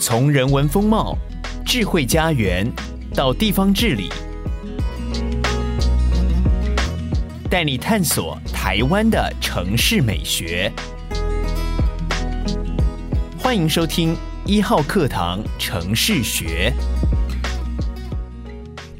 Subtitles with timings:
[0.00, 1.18] 从人文风貌、
[1.66, 2.64] 智慧家园
[3.16, 4.08] 到地方治理，
[7.50, 10.72] 带你探索台湾的城市美学。
[13.36, 14.16] 欢迎收听
[14.46, 16.72] 一号课堂城市学。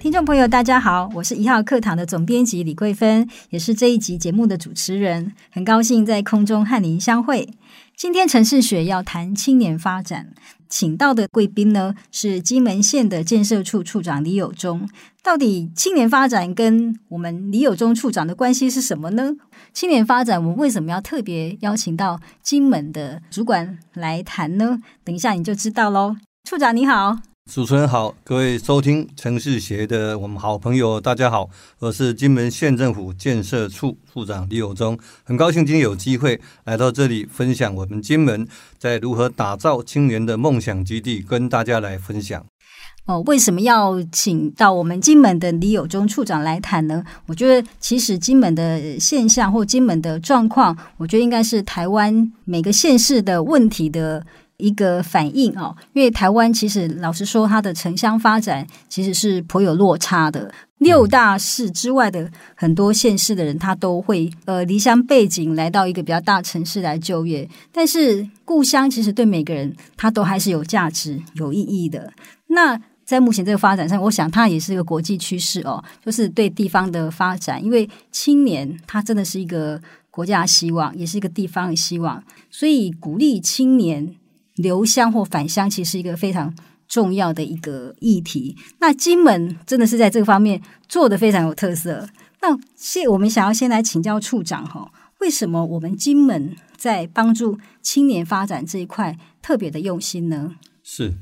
[0.00, 7.48] 听众朋友，大家好，我是一号课堂的总编辑李桂芬，也是这一集节目的主持人，很高兴在空中和您相会。
[7.96, 10.32] 今天城市学要谈青年发展，
[10.68, 14.88] 请到的贵宾呢是金门县的建设处处长李友忠。
[15.22, 19.32] 到底青年发展跟我们李友忠处长的关系是什么呢？
[19.72, 24.78] 青年发展我们为什么要特别邀请到金门的主管来谈呢？
[25.04, 26.16] 等一下你就知道喽。
[26.44, 27.18] 处长你好。
[27.48, 31.48] 主持人好，各位收听城市学的我们好朋友，大家好，
[31.78, 38.46] 我是金门县政府建设处处长李友忠，很高兴今天有机会来到这里分享我们金门
[38.78, 42.44] 在如何打造青年的梦想基地，跟大家来分享。
[43.06, 47.02] 哦，为什么要请到我们金门的李友忠处长来谈呢？
[47.26, 54.26] 我觉得其实金门的现象或金门的状况，我觉得应该是台湾每个县市的问题的。
[54.58, 60.52] 一个反应哦，因为台湾其实老实说，它的城乡发展其实是颇有落差的。
[60.78, 67.48] 六大市之外的很多县市的人，他都会呃离乡背井来到一个比较大城市来就业。
[67.72, 72.12] 但是故乡其实对每个人，他都还是有价值、有意义的。
[72.48, 79.80] 那在目前这个发展上，我想它也是一个国际趋势哦，就是对地方的发展，因为青年他真的是一个
[80.12, 84.14] 国家希望，也是一个地方的希望，所以鼓励青年。
[84.58, 86.54] 留乡或返乡，其实是一个非常
[86.86, 88.56] 重要的一个议题。
[88.78, 92.08] 那金门真的是在这个方面做得非常有特色。
[92.40, 100.54] 那现我们想要先来请教处长哈，为什么我们金门在帮助青年发展这一块特别的用心呢？
[100.84, 101.14] 是。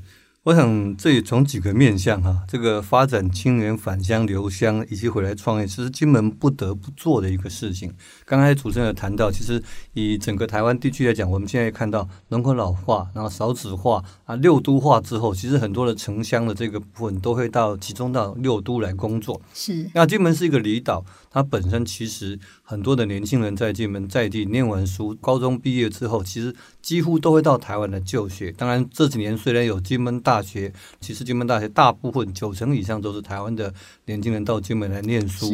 [0.47, 7.93] 我想这也从几个面向哈，这个发展青年返乡留乡以及回来创业，其实金门不得不做的一个事情。
[8.23, 19.41] 刚才主持人有谈到，其实以整个台湾地区来讲，我们现在看到人口老化，然后少子化啊，六都化之后，其实很多的城乡的这个部分都会到集中到六都来工作。
[19.53, 19.91] 是。
[19.93, 28.51] 那金门是一个离岛，他本身其实很多的年轻人在金门在地念完书，高中毕业之后，其实几乎都会到台湾来就学。
[28.51, 33.73] 当然这几年虽然有金门大学其实，金门大学大部分九成以上都是台湾的
[34.05, 35.53] 年轻人到金门来念书，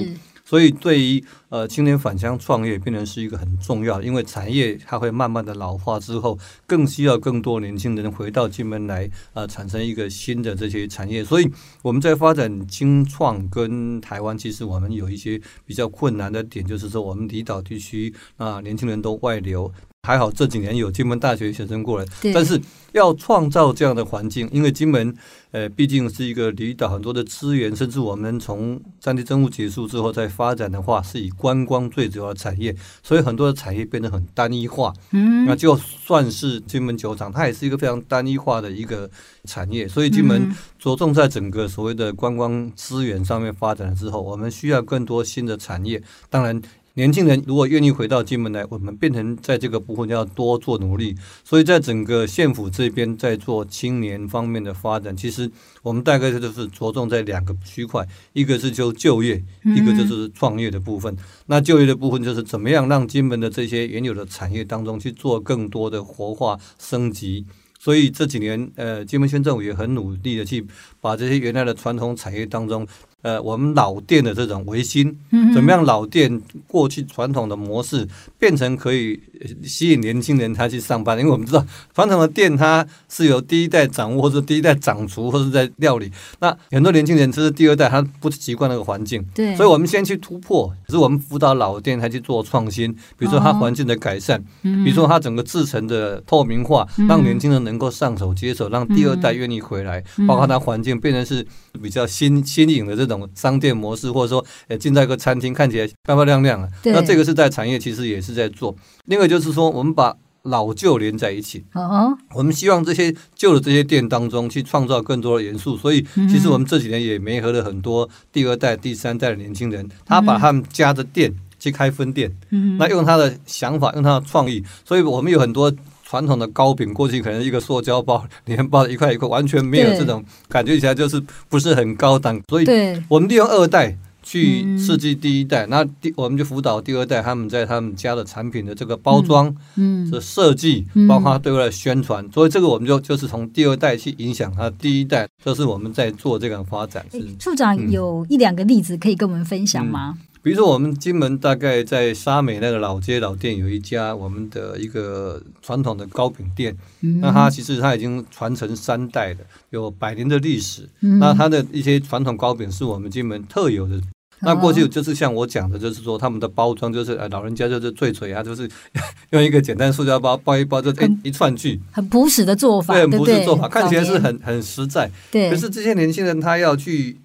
[0.53, 6.37] 所以对于呃青年返乡创业，变成是一个很重要，因为产业它会慢慢的老化之后，
[6.67, 11.25] 更需要更多年轻人回到金门来、呃，产生一个新的这些产业。
[11.25, 19.73] 所以我们在发展青创跟台湾，其实我们有一些比较困难的点，就是说我们离岛地区啊，年轻人都外流。
[20.05, 22.59] 还好这几年有金门大学学生过来，但是
[22.91, 25.15] 要创造这样的环境，因为金门
[25.51, 34.93] 呃毕竟是一个离岛，很多的资源，甚至我们从战地政务结束之后再发展的话，是以观光最主要的产业，所以很多的产业变得很单一化。
[35.11, 39.09] 嗯，那就算是金门酒厂，它也是一个非常单一化的一个
[39.45, 46.61] 产业，所以金门着重在整个所谓的观光资源上面发展了之后，我们需要更多新的产业，当然。
[46.95, 51.15] 年轻人如果愿意回到金门来，我们变成在这个部分要多做努力。
[51.43, 55.49] 所以在整个县府这边在做青年方面的发展，其实
[55.81, 59.43] 我们大概就是着重在两个区块，一个是就就业，
[59.75, 61.17] 一个就是创业的部分。
[61.47, 67.43] 那就业的部分就是怎么样让金门的这些原有的产业当中去做更多的活化升级。
[67.79, 70.65] 所以这几年，呃，金门县政府也很努力的去
[71.03, 72.87] 把这些原来的传统产业当中。
[73.23, 75.17] 呃，我们老店的这种维新，
[75.53, 75.81] 怎么样？
[75.85, 78.05] 老店过去传统的模式
[78.37, 79.17] 变成可以
[79.63, 81.65] 吸引年轻人他去上班，因为我们知道
[81.95, 86.11] 传统的店它是由第一代掌握，或者第一代掌厨，或者在料理。
[86.41, 90.67] 那很多年轻人这是第二代，他不习惯那个环境，对，所以我们先去突破。
[90.85, 101.45] 可是我们辅导老店，他去做创新，比如说他环境的改善，比如说他整个制成的透明化，让年轻人能够上手接手，让第二代愿意回来，包括他环境变成是
[101.81, 103.13] 比较新新颖的这种。
[103.35, 106.69] 商店模式，或者说，呃，进到一个餐厅，看起来漂漂亮亮的。
[106.85, 108.75] 那这个是在产业，其实也是在做。
[109.05, 111.63] 另外就是说，我们把老旧连在一起。
[111.73, 112.17] 哦。
[112.33, 115.75] 我们希望这些旧的这些店当中，去创造更多的元素。
[115.75, 122.35] 所以，其实我们这几年也媒合了很多第二代、第三代的年轻人，他把他们家的店去开分店。
[122.51, 122.77] 嗯。
[122.77, 125.73] 那用他的想法，用他的创意，所以我们有很多。
[126.13, 131.19] 传统的糕饼过去可能一个塑胶包里面包一块一块，完全没有这种感觉起来就是
[131.49, 132.39] 不是很高档。
[132.47, 132.67] 所以，
[133.07, 147.03] 我们利用二代去刺激第一代，那第我们就辅导第二代，他们在他们家的产品的这个包装、嗯，的设计，包括对外的宣传，所以这个我们就就是从第二代去影响他第一代，这是我们在做这个发展。
[147.11, 147.35] 是。
[147.39, 150.15] 处长有一两个例子可以跟我们分享吗？
[150.15, 160.89] 嗯比如说，我们金门大概在沙美那个老街老店有一家我们的一个传统的糕饼店，嗯、那它其实它已经传承三代的，有百年的历史。
[160.99, 163.95] 嗯、那它的一些传统糕饼是我们金门特有的。
[163.95, 164.03] 嗯、
[164.41, 168.69] 那过去就是像我讲的，就是说他们的包装就是呃老人家就是最嘴啊，就是
[169.31, 175.09] 用一个简单塑胶包包一包就一一串去，很朴实的做法，对，很朴实做法，看起来是很很实在。
[175.31, 177.15] 对，可是这些年轻人他要去。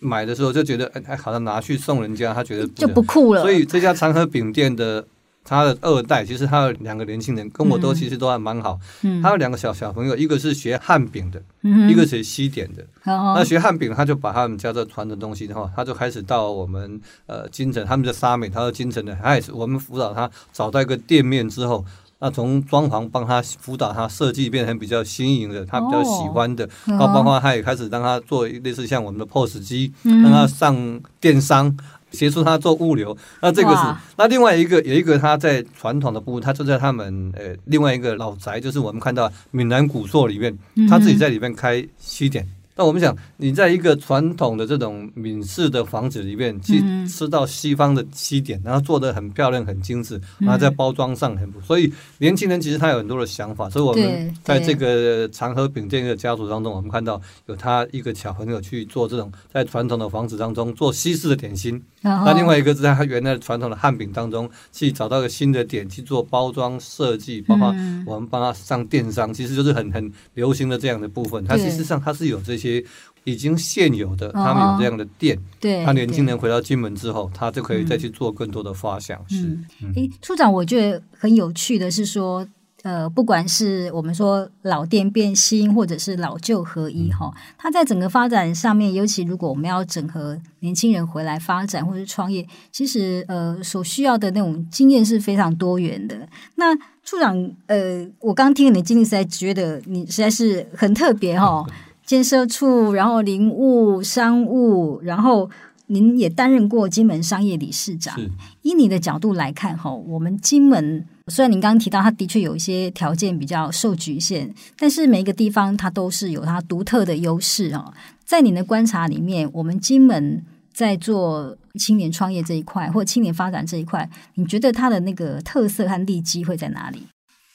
[0.00, 3.42] 买的时候就觉得，哎，好像拿去送人家，他觉得不就不酷了。
[3.42, 5.04] 所以这家长和饼店的
[5.42, 8.78] 他的二代，其实他有两个年轻人，跟我都其实都还蛮好。
[9.02, 12.82] 嗯，他有两个小小朋友，一个是学汉饼的，嗯、一个是学西点的。
[13.04, 21.84] 嗯、那学汉饼，他就把他们家的传的东西的话，他就开始到我们呃金城，他们的沙美，他说金城的，他也是我们辅导他找到一个店面之后。
[22.18, 31.76] 那从装潢帮他辅导他设计变成比较新颖的，他比较喜欢的，然后包括他也开始让他做类似像我们的 POS 机，让他上电商，
[32.10, 33.16] 协助他做物流。
[33.42, 33.82] 那这个是，
[34.16, 40.56] 那另外一个有一个他在传统的部分，他就在他们呃另外一个老宅，就是我们看到闽南古厝里面，
[40.88, 42.48] 他自己在里面开西点。
[42.78, 46.78] 那我们想，你在一个传统的这种闽式的房子里面去
[47.08, 53.70] 吃到西方的西点，然后做的很漂亮、很精致，然后在包装上很不，所以年轻人其实他有很多的想法。
[53.70, 67.74] 所以我们在这个长和饼店的家族当中，我们看到有他一个小朋友去做这种在传统的房子当中做西式的点心，那另外一个是在他原来传统的汉饼当中去找到一个新的点去做包装设计，包括
[68.04, 71.42] 我们帮他上电商，其实就是很很流行的这样的部分。
[71.46, 72.65] 他其实上他是有这些。
[72.66, 72.84] 些
[73.24, 79.18] 已经现有的，他们有这样的店，对，他年轻人回到金门之后，他就可以再去做更多的发想。
[79.28, 79.58] 是，
[79.94, 82.46] 诶，处长，我觉得很有趣的是说，
[82.82, 87.28] 呃，不管是我们说老店变新，或者是老旧合一，哈，
[87.58, 96.28] 它在整个发展上面，尤其如果我们要整合年轻人回来发展或者创业，其实呃，所需要的那种经验是非常多元的。
[96.54, 96.72] 那
[97.02, 101.66] 处长，呃，我刚听你的经历，实在觉得你实在是很特别，哈。
[102.06, 105.50] 建设处，然后林务商务，然后
[105.88, 108.16] 您也担任过金门商业理事长。
[108.16, 108.30] 是
[108.62, 117.92] 以你的角度来看，哈，我们金门虽然您刚刚提到它的确有一些条件比较受局限，但是每一个地方它都是有它独特的优势哦。
[118.24, 127.02] 在您的观察里面，我们金门在做青年创业这一块，或青年发展这一块，你觉得它的那个特色和利基会在哪里？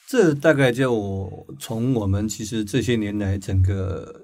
[0.08, 4.21] 这大概就从我们其实这些年来整个。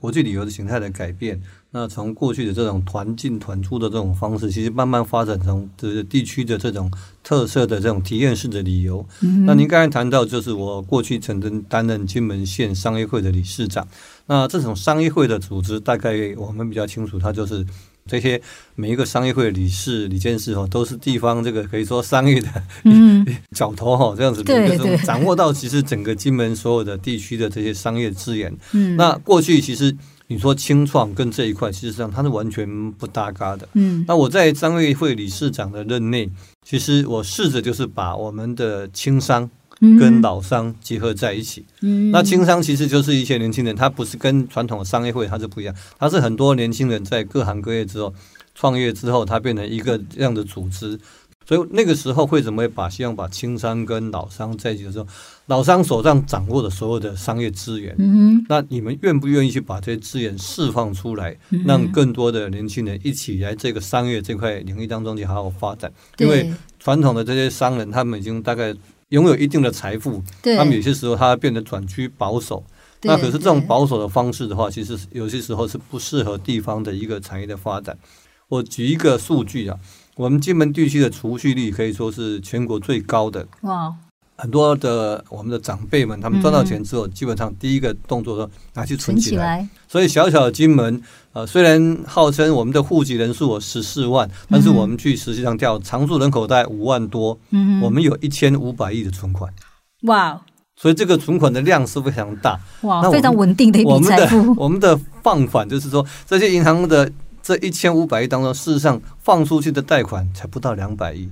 [0.00, 1.40] 国际旅游的形态的改变，
[1.72, 6.90] 那从过去的这种团进团出的这种方式，其实慢慢发展成这地区的这种
[7.22, 9.06] 特色的这种体验式的旅游。
[9.20, 13.86] 嗯、那您刚才谈到，就是我过去曾经担任金门县商业会的理事长。
[14.26, 17.66] 那这种商业会的组织，大概我们比较清楚，它就是。
[18.06, 18.40] 这些
[18.74, 22.48] 每一个商业会的理事、理监事哦，都是地方这个可以说商业的
[23.54, 28.56] 角头哈，这样子的，就是掌握到其实整个金门所有的地区的这些商业资源。
[28.72, 29.94] 嗯，那过去其实
[30.28, 33.68] 你说清创跟这一块，其实上它是完全不搭嘎的。
[33.74, 36.28] 嗯，那我在商业会理事长的任内，
[36.66, 39.48] 其实我试着就是把我们的轻商。
[39.98, 48.12] 跟老商结合在一起，嗯，那轻商其实就是一些年轻人，他不是跟传统的商业会，他是不一样，他是很多年轻人在各行各业之后
[48.54, 51.00] 创业之后，他变成一个这样的组织，
[51.46, 55.06] 所以那个时候会怎么会把希望把轻商跟老商在一起的时候，
[55.46, 61.34] 老商手上掌握的所有的商业资源，嗯，那你们愿不愿意去把这些资源释放出来，
[61.64, 65.90] 让更多的年轻人一起来这个商业这块领域当中去好好发展？
[66.18, 68.74] 因为传统的这些商人，他们已经大概。
[69.10, 72.64] 拥有一定的财富，对他们有些时候他变得转趋保守。
[73.02, 77.96] 那可是这种保守的方式的话，其实有些时候是不适合地方的一个产业的发展。
[78.48, 79.78] 我举一个数据啊，
[80.16, 83.46] 我们金门地区的储蓄率可以说是全国最高的。
[83.62, 83.94] 哇！
[84.40, 89.58] 很多的我们的长辈们，他们赚到钱之后，嗯、基本上第一个动作说拿去存起来。
[89.58, 99.52] 起来所以小小的金门，呃，虽然号称我们的户籍人数有十四万，但是我们去实际上调常住人口大概五万多，嗯、我们有一千五百亿的存款。
[100.04, 100.40] 哇！
[100.76, 102.58] 所以这个存款的量是非常大。
[102.82, 103.10] 哇！
[103.10, 104.38] 非常稳定的一笔财富。
[104.38, 111.28] 我们的我们的放款就是说，这些银行的这一千五百亿当中，事实上放出去的贷款才不到两百亿。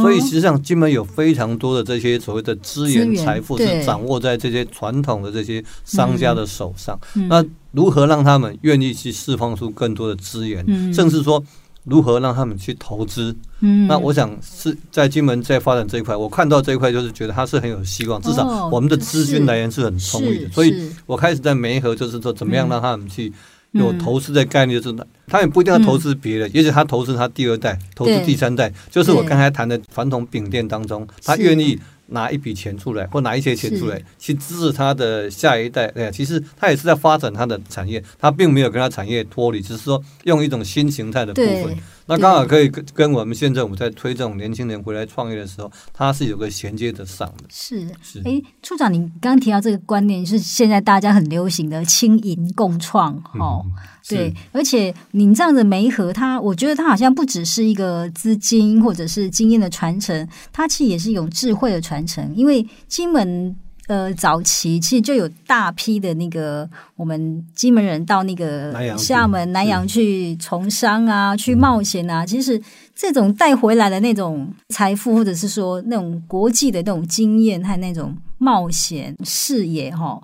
[0.00, 6.98] 所以实际上，金门有非常多的这些所谓的资源财富是掌握在这些传统的这些商家的手上。
[7.28, 11.42] 那如何让他们愿意去释放出更多的资源，甚至说
[11.84, 13.34] 如何让他们去投资。
[13.60, 23.32] 嗯，那我想是在金门在发展这一块，我看到这一块就是觉得它是很有希望，至少我们的资金来源是很充裕的，所以我开始在媒合，就是说怎么样让他们去。
[23.74, 31.78] 有投资的概念，就是他也不一定要投资别的，也许他投资他第二代，投资第三代，就是我刚才谈的传统饼店当中，他愿意
[32.08, 35.86] 拿一笔钱出来，或拿一些钱出来去支持他的下一代。
[35.94, 41.76] 哎呀，其实他也是在发展他的产业，他并没有跟他产业脱离，只是说用一种新形态的部分。
[42.06, 47.44] 那刚好可以跟跟我们现在我们在推这种年轻人回来创业的时候，它是有个衔接的上的。
[47.48, 53.64] 是是，哎，处长，你刚刚提到这个观念是现在大家很流行的轻盈共创，哦，
[54.08, 63.56] 对，而且您这样的媒合，它我觉得它好像不只是一个资金或者是经验的传承，它其实也是一种智慧的传承，因为金门。
[63.86, 72.24] 呃，早期其实就有大批的那个我们金门人到那个厦门南洋去从商啊，去冒险啊。
[72.24, 72.58] 其实
[72.94, 80.18] 这种带回来的那种财富，或者是说那种国际的那种经验和那种冒险视野，哈，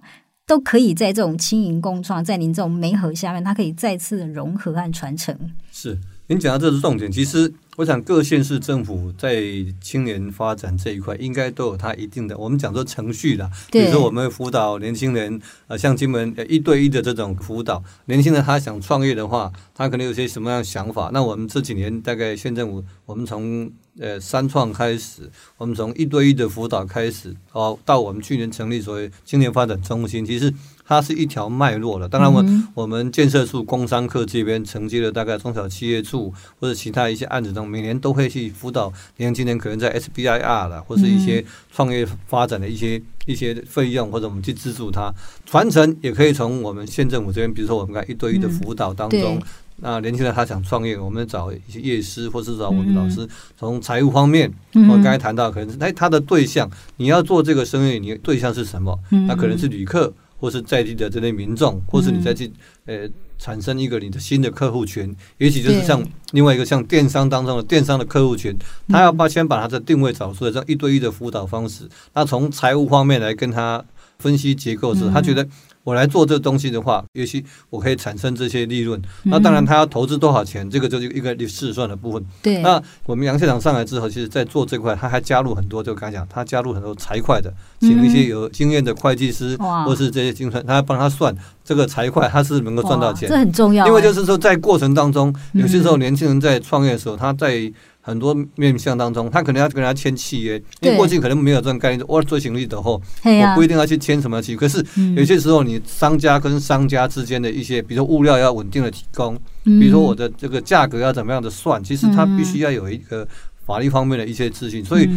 [0.51, 5.33] 都可以在这种轻盈共创，在您这种媒合下面，它可以再次融合和传承。
[5.71, 5.97] 是。
[6.31, 9.43] 您讲到这是重点，其实我想各县市政府在
[9.81, 13.51] 青年发展这一块，应该都有它一定的，我们讲说程序啦。
[13.73, 21.11] 比如说我们辅导年轻人，呃，像金门一对一的这种辅导，年轻人他想创业的话，他可能有些什么样的想法？
[21.13, 23.69] 那我们这几年大概县政府，我们从
[23.99, 30.55] 呃三创开始，我们从一对一的辅导开始，哦，到我们去年成立所谓青年发展中心，其实。
[30.91, 32.45] 它是一条脉络的，当然我
[32.75, 45.15] 我们建设处工商科这边承接了大概中小企业处或者其他一些案子中，每年都会去辅导年轻人，可能在 SBIR 了或是一些创业发展的一些一些费用，或者我们去资助他
[45.47, 49.41] 传承，也可以从我们县政府这边，比如说我们看一对一的辅导当中，
[49.77, 53.25] 那年轻人他想创业，我们找一些业师或是找我们老师，
[53.57, 58.99] 从财务方面，我刚才谈到可能哎他的对象，你要做这个生意，你的对象是什么？
[59.29, 60.13] 那可能是旅客。
[60.41, 62.51] 或是在地的这类民众，或是你再去
[62.87, 68.57] 呃产生一个你的新的客户群，也许就是像另外一个像电商当中的电商的客户群，
[68.89, 71.89] 他要把先把他的定位找出来，这样一对一的辅导方式。
[72.15, 73.85] 那从财务方面来跟他
[74.19, 75.47] 分析结构时，他觉得。
[75.83, 79.01] 我来做这东西的话，也许我可以产生这些利润。
[79.25, 82.25] 那当然，他要投资多少钱，这个就是一个试算的部分。
[82.43, 82.63] 对。
[82.63, 89.57] 那我们杨县长上来之后，其实在做这块，他还加入很多，就刚才讲，他加入很多财会的，请一些有经验的会计师，
[89.87, 91.35] 或是这些精算，他帮他算
[91.65, 93.29] 这个财会，他是能够赚到钱。
[93.29, 93.87] 这很重要。
[93.87, 97.73] 因为就是说，在过程当中，有些时候年轻人在创业的时候，他在。
[98.03, 102.05] 很多面向当中，他可能要跟人家签契约，因为过去可能没有这种概念。
[102.09, 104.59] 我做行李的后，我不一定要去签什么契约。
[104.59, 113.29] 可是有些时候，你商家跟商家之间的一些，比如说物料要稳定的提供，比如说我的这个价格要怎么样的算，其实他必须要有一个
[113.67, 114.85] 法律方面的一些资讯。
[114.85, 115.09] 所以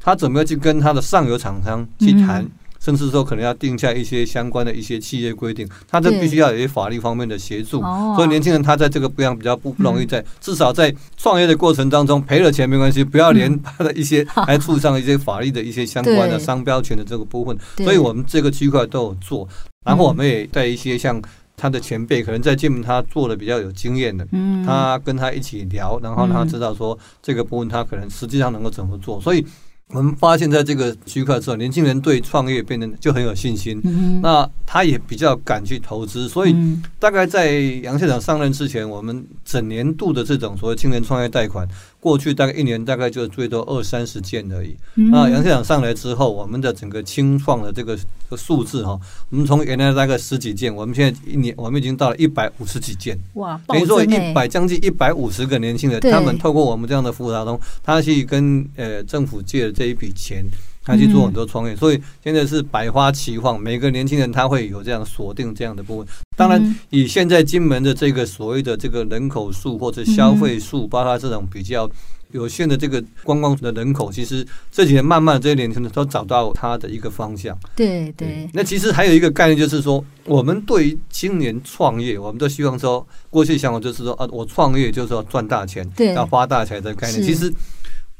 [0.00, 2.44] 他怎么样去跟他的上游厂商去谈？
[2.82, 7.80] 甚至说可能要定下一些相关的一些企业规定，他这必须要有一些法律方面的协助。
[8.16, 17.56] 所以年轻人他在这个不样比较不不容易在，至少在创业的过程当中赔了钱没关系，不要连他的一些 还触上一些法律的一些相关的商标权的这个部分。
[17.76, 19.48] 所以我们这个区块都有做，
[19.86, 21.22] 然后我们也在一些像
[21.56, 24.26] 他的前辈，可能在金门他做的比较有经验的，
[24.66, 29.46] 他跟他一起聊，然后让他知道说这个部分他可能实际上能够怎么做，所以。
[29.92, 33.80] 我们发现，在这个区块之后，年轻人对创业变得就很有信心。
[33.84, 36.56] 嗯、那他也比较敢去投资，所以
[36.98, 41.68] 大概在杨县长上任之前，我们整年度的这种所谓青年创业贷款。
[42.02, 44.74] 过去大概一年大概就最多二三十件而已。
[45.12, 47.96] 那杨县长上来之后，我们的整个清创的这个
[48.36, 48.98] 数字哈，
[49.30, 53.16] 我们从原来大概十几件，我们现在一年我们已经到了一百五十几件。
[53.34, 60.44] 哇，等于说一百将近一百五十个年轻人，他们透过我们这样的服务当中，他去跟呃政府借了这一笔钱。
[60.84, 66.08] 他去做很多创业，所以现在是百花齐放，每个年轻人他会有这样锁定这样的部分。
[66.36, 71.88] 当然，以现在金门的这个所谓的这个人口数或者消费数，包括这种比较
[72.30, 77.56] 有限的这个观光的人口，其实这几年慢慢这些年轻人都找到他的一个方向。
[77.76, 78.48] 对对。
[78.54, 87.22] 那其实还有一个概念就是说，我们对于青年创业，我们都希望说，过去想法就是说啊，我创业就是要赚大钱，要发大财的概念。
[87.22, 87.52] 其实。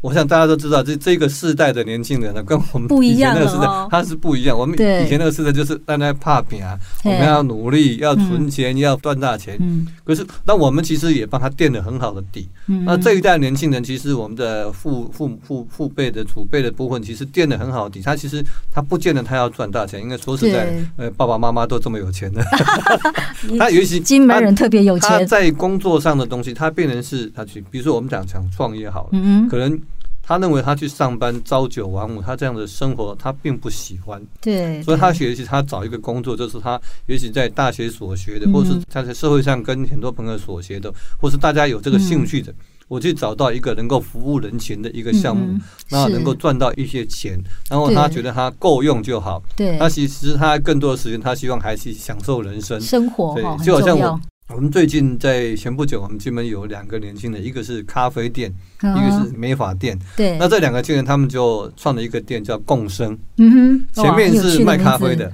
[0.03, 4.59] 我想大家都知道，这这个世代的年轻人呢，跟我们以前那个时代他是不一样。
[4.59, 9.57] 我们以前那个时代就是大家怕拼啊，我们要努力，要存钱，要赚大钱。
[10.05, 12.49] 可是，那我们其实也帮他垫了很好的底。
[12.85, 18.03] 那这一代年轻人，其实我们的父父父父辈的储备的部分，其实垫了很好的底。
[18.03, 22.43] 他其实他不见得他要赚大钱，应该说实在，呃，爸爸妈妈都这么有钱的。
[23.57, 25.09] 他尤其金门人特别有钱。
[25.09, 29.81] 他在工作上的东西，他变成是他去，比如说我们讲讲创业好了，可能。
[30.23, 34.23] 他认为他去上班朝九晚五，他这样的生活他并不喜欢。
[34.41, 42.55] 对，所以他学习，他找一个工作，就是他也许在大学所学的，或是他在社会上跟很多朋友所学的，或是大家有这个兴趣的，
[42.87, 45.59] 我去找到一个能够服务人群的一个项目，
[45.91, 47.38] 那能够赚到一些钱，
[47.69, 49.43] 然后他觉得他够用就好。
[49.57, 54.21] 对，他其实他更多的时间，他希望还是享受人生生活，对，就好像我。
[54.55, 59.99] 我们最近在前不久，我们金门有两个年轻人，一个是咖啡店，一个是美发店。
[60.15, 63.17] 对，那这两个青年他们就创了一个店，叫共生。
[63.39, 65.33] 嗯哼，前面是卖咖啡的，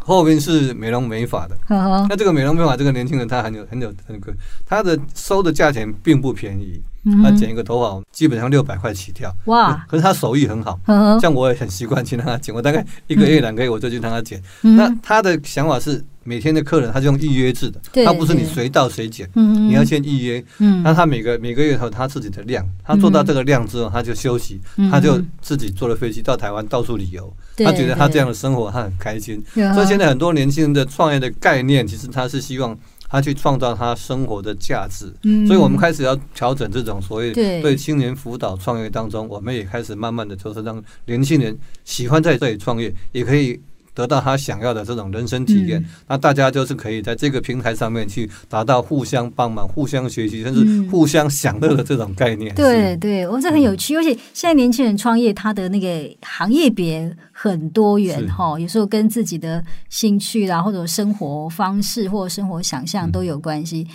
[0.00, 1.56] 后面是美容美发的。
[1.68, 4.22] 那这个美容美发这个年轻人他很有很有很有，
[4.64, 6.80] 他的收的价钱并不便宜。
[7.22, 9.30] 他剪一个头发基本上六百块起跳。
[9.44, 9.84] 哇！
[9.86, 10.80] 可是他手艺很好，
[11.20, 12.54] 像我也很习惯去让他剪。
[12.54, 14.40] 我大概一个月两个月我就去让他剪。
[14.62, 16.02] 那他的想法是。
[16.24, 20.44] 每天的客人，他是用预约制的，他不是你随到随剪，你要先预约。
[20.82, 27.32] 那他每个每个月有他自己的量，他做到这个量之后，他就休息，他就自己坐了飞机到台湾到处旅游。
[27.58, 29.42] 他觉得他这样的生活他很开心。
[29.74, 32.76] 所以现在很多年轻人的创业的概念，其实他是希望
[33.08, 35.12] 他去创造他生活的价值。
[35.46, 43.60] 所以我们开始要调整这种所谓对青年辅导创业当中，我们也开始慢慢的就是让年轻人喜欢在这里创业，也可以。
[43.94, 52.52] 得到他想要的这种人生体验，嗯、那大家就是可以在这个平台上面去达到互相帮忙、互相学习，甚至互相享乐的这种概念。
[52.52, 63.86] 嗯、对对，我这很有趣，而且现在年轻人创业，他的那个行业别很多元哈，有时候跟自己的兴趣啦，或者生活方式或者生活想象都有关系。
[63.88, 63.94] 嗯、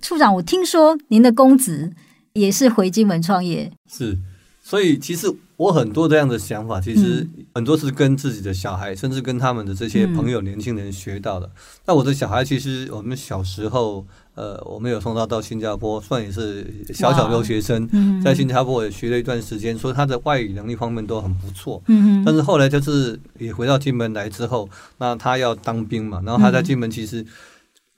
[0.00, 1.92] 处长，我听说您的公子
[2.32, 4.18] 也是回金门创业，是。
[4.66, 11.48] 所以，其实我很多这样的想法，其实很多是跟自己的小孩，甚至跟他们的这些朋友、年轻人学到的。
[11.86, 17.88] 那我的小孩，其实我们小时候，呃，我们有送他到新加坡，算也是小小留学生，
[18.20, 21.80] 在新加坡也学了一段时间，所以他的外语能力方面都很不错。
[22.26, 24.68] 但是后来就是也回到金门来之后，
[24.98, 27.24] 那他要当兵嘛，然后他在金门其实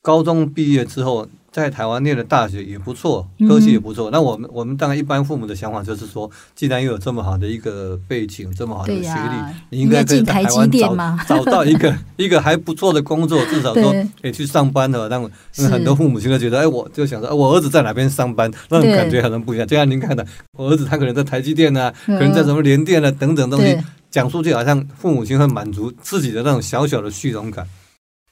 [0.03, 1.27] 高中毕业之后。
[1.57, 4.11] 在台湾念的大学也不错，科系也不错。
[4.11, 10.95] 嗯、那我们我们当然一般父母的想法就是说，既然又有这么好的一个背景，这么好的学历，啊、你应该可以在台湾找
[11.27, 13.91] 找到一个 一个还不错的工作， 至少说
[14.21, 15.09] 可以去上班的。
[15.09, 19.67] 但因为很多父母亲都觉得，哎，我就想说，我儿子在哪边上班，那种感觉可能不一样。
[19.67, 20.27] 就像您看的，
[20.59, 23.79] 我儿子他可能在台积电啊，可能在什么联电啊等等东西，
[24.11, 27.67] 讲出去好像父母亲会满足自己的那种小小的虚荣感。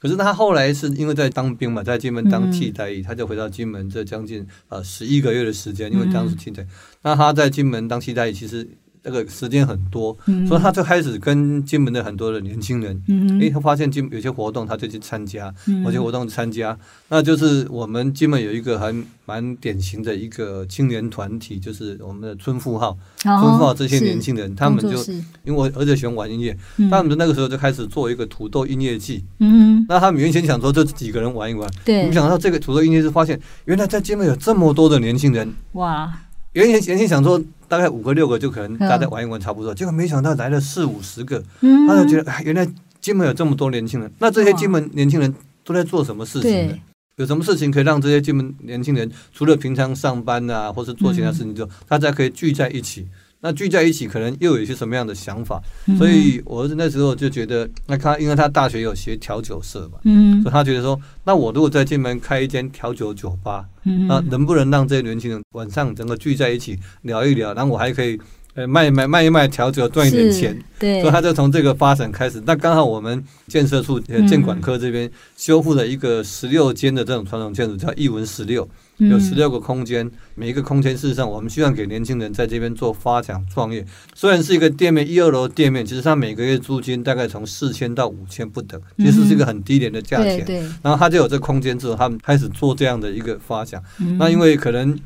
[0.05, 6.67] 可是他后来是因为在当兵嘛，在金门当替代役，他就回到金门这将近呃十一个月的时间，因为当时替代。
[7.01, 8.69] 那他在金门当替代役，其实。
[9.05, 10.17] 这个时间很多，
[10.49, 13.03] 所以他就开始跟金门的很多的年轻人，
[13.39, 16.77] 诶，他发现金有些活动，他就去参加，有些活动参加，
[17.11, 18.95] 那就是我们金门有一个还
[19.27, 24.99] 蛮典型的一个青年团体，就是我们的村富号，春富号这些年轻人，他们就
[25.45, 26.57] 因为我儿子喜欢玩音乐，
[26.91, 29.85] 他们那个时候就开始做一个土豆音乐季，嗯。
[29.87, 36.11] 那他们原先想说这几个人玩一玩，没想到这个土豆音乐季发现，原来在金门有这么多的年轻人，哇！
[36.55, 37.43] 原先原先想说
[37.75, 41.43] 大概五个六个就可能大家玩一玩差不多，结果没想到来了四五十个，
[41.89, 42.65] 他就觉得原来
[43.01, 45.35] 金门有这么多年轻人，那这些金门年轻人
[45.65, 46.79] 都在做什么事情呢？
[47.17, 53.09] 有什么事情可以让这些金门年轻人除了平常上班啊，或是做其他事情之后，大家可以聚在一起？
[53.45, 55.63] 那聚在一起，可能又有一些什么样的想法？
[55.99, 63.67] 所以我儿子那时候就觉得，那他因为他大学有学调酒社嘛，嗯所以他觉得说，那我如果在金门开一间调酒酒吧，
[64.09, 67.53] 那能不能让这些年轻人晚上整个聚在一起聊一聊？
[67.53, 68.19] 然后我还可以。
[68.57, 72.41] 呃，卖卖卖一卖调酒赚一点钱，对，所以他就从这个发展开始。
[72.47, 83.85] 那刚好我们建设处建管科这边修复了一个十六间的这种传统建筑，叫艺文十六，有十六个空间，每一个空间事实上我们希望给年轻人在这边做发展创业。
[84.15, 90.45] 虽然是一个店面，一二楼店面，其实他每个月租金大概从四千到五千不等，其实是一个很低廉的价钱。
[90.83, 93.83] 然后他就有这空间之后，他们开始做这样的一个发展。
[94.19, 94.99] 那因为可能。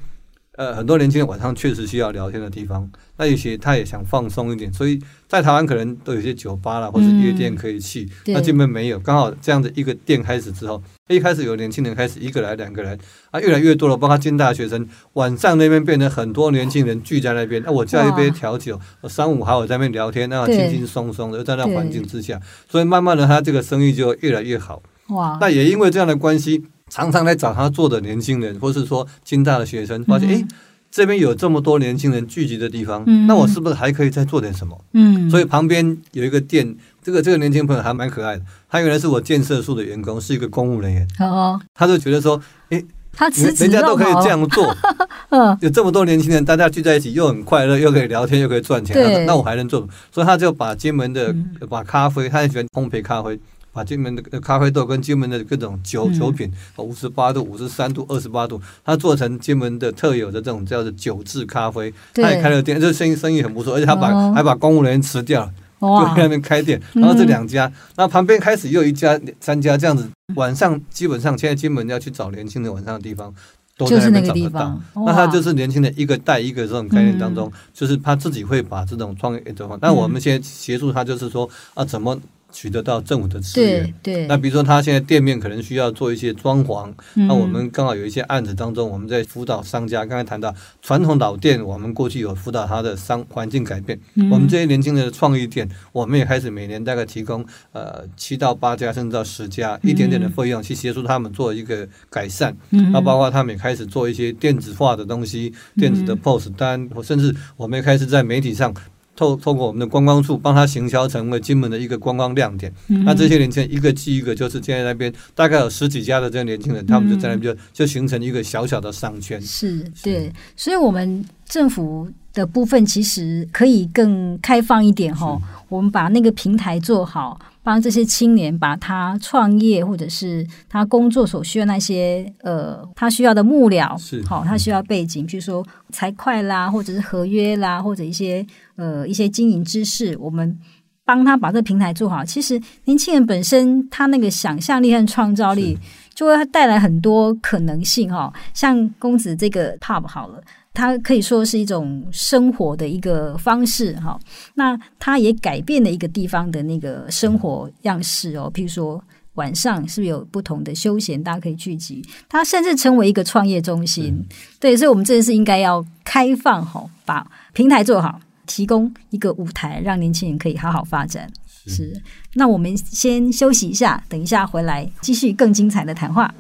[0.58, 12.98] 呃，很多年轻人晚上确实需要聊天的地方，那也许他也想放松一点，所以在台湾可能都有些酒吧啦，或是夜店可以去，嗯、那这边没有，刚好这样的一个店开始之后，一开始有年轻人开始一个来两个来，
[13.30, 24.82] 啊，越来越多了，包括金大学生，晚上那边变成很多年轻人聚在那边，那我叫一杯调酒，三五好友在那边聊天，那轻轻松松的，在那环境之下，所以慢慢的他这个生意就越来越好。
[25.10, 26.64] 哇，那也因为这样的关系。
[26.88, 30.48] 常常来找他做的年轻人，或是说金大的学生，发现哎、嗯，
[30.90, 34.79] 这边有这么多年轻人聚集的地方，嗯，那我是不是还可以再做点什么？
[34.92, 38.42] 嗯，所以旁边有一个店，这个这个年轻朋友还蛮可爱的。
[38.70, 41.07] 他原来是我建设处的员工，是一个公务人员。
[41.20, 44.74] 哦，他就觉得说，哎，他辞职，人家都可以这样做，
[45.31, 51.35] 嗯，有这么多年轻人，大家聚在一起又很快乐，又可以聊天，又可以赚钱，对，那我还能做，所以他就把金门的
[51.68, 53.38] 把咖啡，他很喜欢烘焙咖啡。
[53.78, 61.94] 把金门的咖啡豆跟金门的各种酒酒品，五十八度、五十三度、二十八度，他做成金门的特有的这种叫做酒制咖啡。
[62.12, 66.80] 他也开了店，这生意生意很不错，而且他把、哦、还把公务人员辞掉了，就在那边开店。
[66.94, 70.08] 然后这两家，那、嗯、旁边开始又一家、三家这样子。
[70.34, 73.32] 晚上基本上现在金门要去找年轻的晚上的地方，
[73.76, 74.80] 都在那边找得到。
[75.06, 82.18] 那他就是年轻人一个带一个这种概念当中，就是他自己会把这种创业的话，那我们现在协助他，就是说啊怎么。
[82.50, 84.26] 取得到政府的资源，对对。
[84.26, 90.04] 那比如说他现在店面可能需要做一些装潢，嗯、那我们刚好有一些案子当中，我们在辅导商家。
[90.06, 94.00] 刚才谈到传统老店，我们过去有辅导他的商环境改变。
[94.14, 102.56] 嗯、我们这些年轻人的创意店，我们也开始每年大概提供呃七到八家甚至到十家一点点的费用去协助他们做一个改善。
[102.70, 102.90] 嗯。
[102.92, 108.74] 那包括他们也开始做一些电子化的东西，电子的 POS 单，或甚至我们也开始在媒体上。
[109.18, 112.72] 透透过我们的观光处帮他行销，成为金门的一个观光亮点。
[112.87, 119.42] 嗯、那这些年轻人一个接一个，就是现在那边大概有十几家的这些年轻人，嗯、他们就在那边就就形成一个小小的商圈。
[119.42, 125.38] 是对，所以我们政府的部分其实可以更开放一点哈。
[125.68, 127.38] 我们把那个平台做好。
[127.61, 138.46] 帮这些青年把他创业或者是他工作所需要那些呃，他需要的幕僚是好，他需要背景，比如说财会啦，或者是合约啦，或者一些
[138.77, 140.59] 呃一些经营知识，我们
[141.05, 142.24] 帮他把这个平台做好。
[142.24, 145.77] 其实年轻人本身他那个想象力和创造力，
[146.14, 148.33] 就会带来很多可能性哈。
[148.55, 150.42] 像公子这个 pub 好了。
[150.74, 154.18] 它可以说是一种生活的一个方式哈，
[154.54, 158.50] 那它也改变了一个地方的那个生活样式哦。
[158.54, 159.02] 譬如说
[159.35, 162.04] 晚上是不是有不同的休闲，大家可以聚集？
[162.28, 164.24] 它甚至成为一个创业中心。
[164.61, 171.28] 对，所以，我们这是应该要开放哈，把平台做好，提供一个舞台，让年轻人可以好好发展。
[171.66, 172.00] 是，
[172.35, 176.33] 那我们先休息一下，等一下回来继续更精彩的谈话。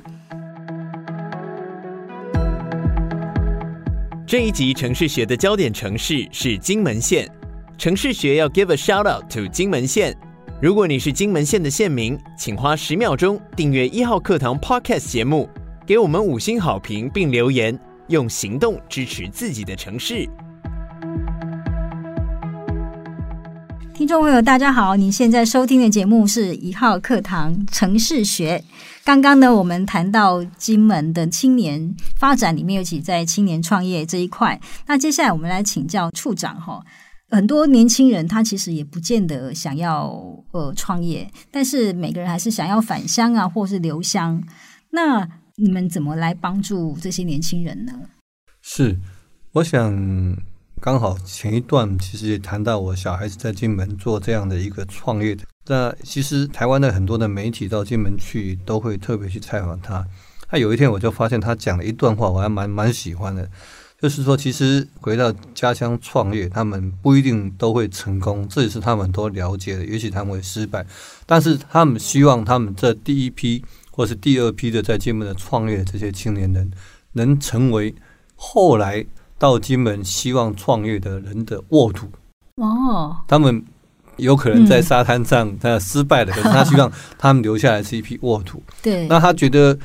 [4.28, 7.26] 这一集城市学的焦点城市是金门县，
[7.78, 10.14] 城市学要 give a shout out to 金门县。
[10.60, 15.48] 如果你是金门县的县民，请花十秒钟订阅一号课堂 podcast 节目，
[15.86, 20.28] 给我们五星好评并留言，用行动支持自己的城市。
[23.98, 28.62] 听众朋友，大家好，你现在收听的节目是一号课堂城市学。
[29.02, 34.60] 刚刚呢，我们谈到金门的青年发展里面，尤其在青年创业这一块。
[34.86, 36.80] 那接下来我们来请教处长哈，
[37.30, 40.14] 很多年轻人他其实也不见得想要
[40.52, 44.40] 呃创业，但是每个人还是想要返乡啊，或是留乡。
[44.92, 47.92] 那你们怎么来帮助这些年轻人呢？
[48.62, 48.96] 是，
[49.54, 49.92] 我想
[50.80, 55.44] 刚好前一段其实也谈到我小孩子在金门做这样的一个创业的。
[55.66, 60.06] 那其实台湾的很多的媒体到金门去，都会特别去采访他。
[60.48, 63.50] 他有一天我就发现他讲了一段话，我还蛮蛮喜欢的，
[64.00, 70.86] 就是说其实回到家乡创业，他们不一定都会成功，这也是他们都了解的，也许他们会失败，
[71.26, 76.70] 但是他们希望他们这第一批或是第二批的在金门的创业的这些青年人，
[77.12, 77.94] 能成为
[78.34, 79.04] 后来
[79.38, 82.08] 到金门希望创业的人的沃土。
[82.56, 83.64] 哦，他们。
[84.18, 88.60] 有可能在沙滩上他失败了，可是他希望 他们留下来是一批沃土。
[88.82, 89.78] 对，那他觉得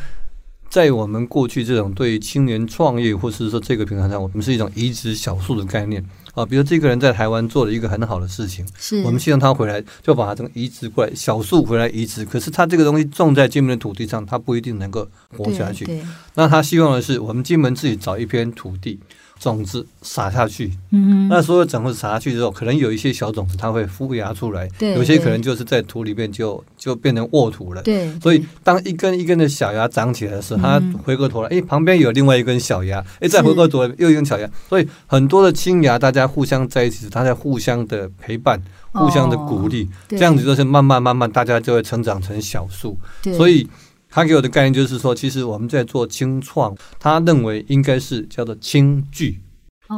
[0.71, 6.43] 在我们过去这种对于青年创业，或是说这个平台上，我们是一种移植小树的概念啊。
[6.43, 12.25] 比如这个人在台湾做了一个很好的事情，是我们希望他回来就把他这个移植过来，小树回来移植。
[12.25, 16.03] 可是他这个东西种在金门的土地上，他不一定能够活下去。
[16.33, 18.99] 那他希望的是，我们金门自己找一片土地。
[19.43, 28.09] 种子撒下去，嗯，那所有种子撒下去之后，可能有一些小种子它会孵芽出来，对，有些可能就是在土里面就就变成沃土了，对。
[28.21, 38.57] 所以当一根一根的小芽长起来的时候，它回过头来，哎，旁边有另外一根小芽，哎，再回过头来又一根小芽，所以很多的青芽大家互相在一起，它在互相的陪伴，
[38.93, 42.97] 互相的鼓励，这样子就是慢慢慢慢大家就会成长成小树，
[43.35, 43.67] 所以。
[44.13, 49.39] 他给我的概念就是说，其实我们在做清创，他认为应该是叫做清聚，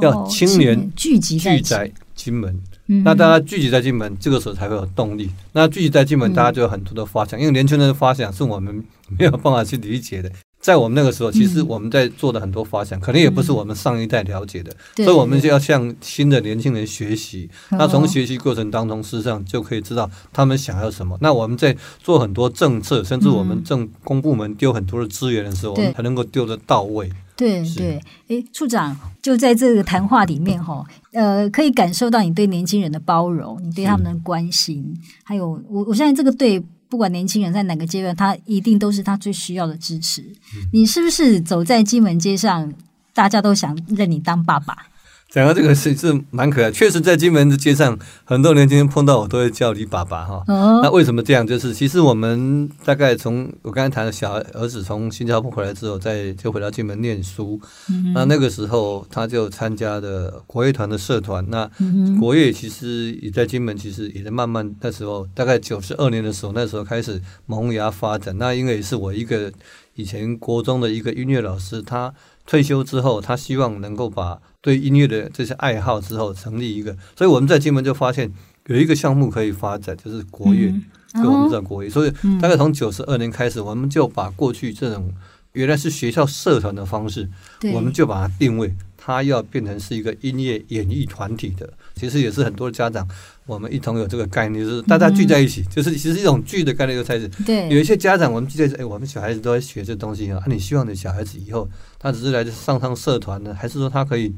[0.01, 2.57] 要青年聚集在金门。
[3.03, 5.29] 那大家聚集在金门，这个时候才会有动力。
[5.51, 8.81] 那聚集在金门，大家就有很多的发想，因为年轻人的发想是我们
[9.19, 10.31] 没有办法去理解的。
[10.65, 17.47] 在我们那个时候，其实我们在做的很多发想，可能也不是我们上一代了解的，所以我们就要向新的年轻人学习。
[17.69, 21.15] 那从学习过程当中，事实上就可以知道他们想要什么。
[21.21, 27.11] 那我们在做很多政策，甚至我们政公部门丢很多的资源的时候，我们才能够丢得到位。
[27.35, 36.63] 对对，哎，处长就在这个谈话里面哈，呃，可以感受到你对年轻人的包容，你对他们的关心，还有我我相信这个对。
[36.87, 40.23] 不管年轻人在哪个阶段，他一定都是他最需要的支持。
[40.71, 42.73] 你是不是走在金门街上，
[43.13, 44.87] 大家都想认你当爸爸？
[45.35, 50.41] 讲到这个是是蛮可爱，确实在金门的街上，很多年轻人碰到我都会叫你爸爸哈。
[50.47, 51.45] 哦、那为什么这样？
[51.45, 57.59] 就是其实我们大概从我刚才谈的小儿子从新加坡回来之后，再就回到金门念书。
[57.89, 61.45] 嗯、那那个时候他就参加的国乐团的社团。
[61.49, 61.69] 那
[62.17, 68.33] 国乐其实也在金门，其实也在慢慢那时候大概九十二年的时候，那时候开始萌芽发展。
[68.37, 69.51] 那因为是我一个
[69.95, 72.13] 以前国中的一个音乐老师，他
[72.45, 78.31] 退休之后，他希望能够把对音乐的这些爱好之后成立一个，所以我们在金门就发现
[78.67, 80.71] 有一个项目可以发展，就是国乐，
[81.13, 81.89] 就、嗯、我们叫国乐。
[81.89, 85.11] 所以大概从九十二年开始，我们就把过去这种
[85.53, 87.29] 原来是学校社团的方式，
[87.59, 87.73] 对。
[87.73, 91.71] 我们就把它定位，它要变成是一个音乐演艺团体的。
[91.93, 93.07] 其实也是很多家长，
[93.45, 97.27] 我们一同有这个概念，就是大家聚在一起，嗯、就是其实一种聚的概念就开始。
[97.45, 104.33] 对，有一些家长，我们聚在一起，哎，我们小孩子都在学这东西啊，你希望你小孩子以后他只是来上上社团呢，还是说他可以？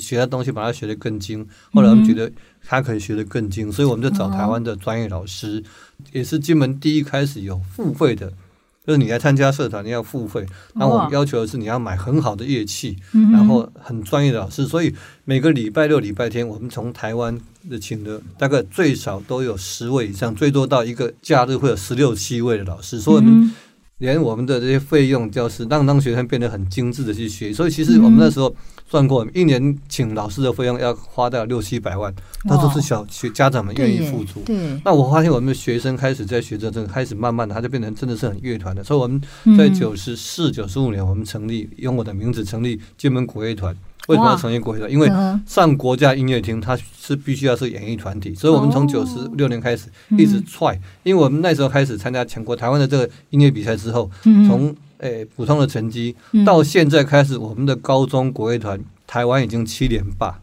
[0.00, 1.46] 学的东西，把它学得更精。
[1.70, 2.32] 后来我们觉得
[2.64, 5.62] 他可以学得更精，所以我们就找台湾的专业老师，
[6.12, 8.32] 也是金门第一开始有付费的，
[8.86, 10.44] 就是你来参加社团你要付费。
[10.74, 12.96] 那我们要求的是你要买很好的乐器，
[13.32, 14.66] 然后很专业的老师。
[14.66, 17.38] 所以每个礼拜六、礼拜天，我们从台湾
[17.70, 23.00] 的请的大概最少都有十位以上，最多到一个假日会有十六七位的老师。
[23.00, 23.50] 所以我们
[23.98, 27.52] 连我们的这些费用，就是让让学生变得很精致的去学。
[27.52, 28.54] 所以其实我们那时候。
[28.92, 34.40] 算过，一年请老师的费用要花掉六七百万，那都是小学家长们愿意付出。
[34.40, 38.84] 对，那我发现我们的学生开始在学这这个，开始慢慢的，他就变成真的是很乐团的。
[38.84, 39.18] 所以我们
[39.56, 43.74] 在九十四、九十五年，我们成立用我的名字成立金门国乐团。
[44.08, 44.90] 为什么要成立国乐团？
[44.90, 45.08] 因为
[45.46, 49.88] 上国家音乐厅，它是必须要是演艺团体，所以我们从九十六年开始
[50.18, 50.76] 一直踹。
[51.04, 54.10] 因为我们那时候开始参加全国台湾的这个音乐比赛之后，
[54.48, 60.40] 从诶、欸，普通的成绩到现在开始，我们的高中国乐团台湾已经七连霸。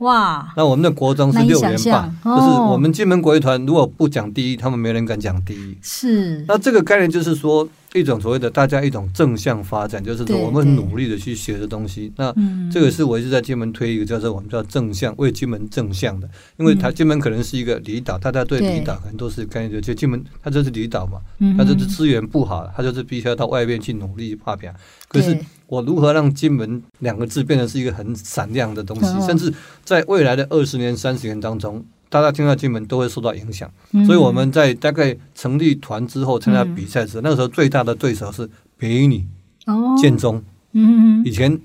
[0.00, 0.52] 哇！
[0.56, 5.76] 那我们的国中是六连霸，哦、就是我们金门国乐团如果不讲第一，他们没人敢讲第一。
[5.82, 6.44] 是。
[6.46, 7.68] 那这个概念就是说。
[7.94, 12.12] 一种所谓的大家一种正向发展，就是说我们很努力的去学的东西。
[12.16, 12.34] 那
[12.70, 16.28] 这个是我一直在金门推一个叫做我们叫正向，为金门正向的。
[16.58, 21.20] 因为它金门可能是一个离岛，大家对离岛可能都是概念，就金门它就是离岛嘛，
[21.56, 24.72] 它就是资源不好，它就是必须要到外面去努力发表。
[25.08, 31.84] 可是我如何让金门两个字变成是一个很闪亮的东西，甚至在未来的二十年、三十年当中。
[32.08, 39.24] 大家听到金门都会受到影响，嗯、所以我们在大概成立团之后参加比赛时，嗯、那个时候最大的对手是北一女、
[39.66, 40.42] 哦、建中。
[40.72, 41.58] 嗯、以前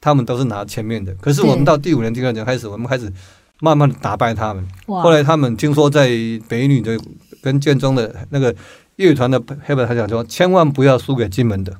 [0.00, 3.12] 他们都是拿前面的，可是我们到第五年、第六年开始，我们开始
[3.60, 4.66] 慢慢的打败他们。
[4.86, 6.08] 后来他们听说在
[6.48, 6.98] 北一女的
[7.42, 8.54] 跟建中的那个
[8.96, 11.76] 乐团的黑板，他讲说千万不要输给金门的。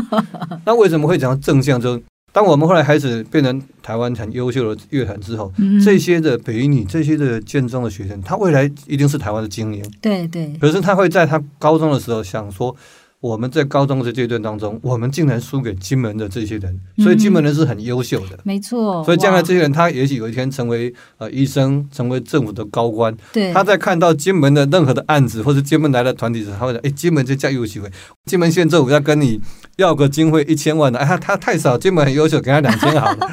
[0.64, 1.80] 那为什么会讲正向？
[1.80, 2.00] 就
[2.36, 9.82] 当我们后来孩子变成台湾很优秀的乐团之后，嗯、这些的北一女、这些的建中的学生，他未来一定是台湾的精英。
[10.02, 10.54] 对对。
[10.60, 12.76] 可是他会在他高中的时候想说。
[13.26, 19.02] 我们在高中的阶段当中，我们竟然输给金门的这些人，所以金门人是很优秀的，没错。
[19.04, 23.14] 所以将来这些人，他也许有一天成为呃医生，成为政府的高官。
[23.32, 27.90] 对，他在看到金门的任何的案子，或者金门来的团体时，他会说：“哎，金门这家有机会，
[28.26, 29.40] 金门县政府要跟你
[29.76, 33.28] 要个经费一千万的，哎，他他太少，金门很优秀，给他两千好了。”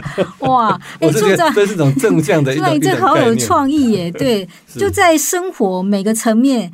[0.49, 4.11] 哇， 我是觉得这是一种正向的一种，一种这好有创意耶！
[4.11, 6.71] 对， 就在生活每个层面。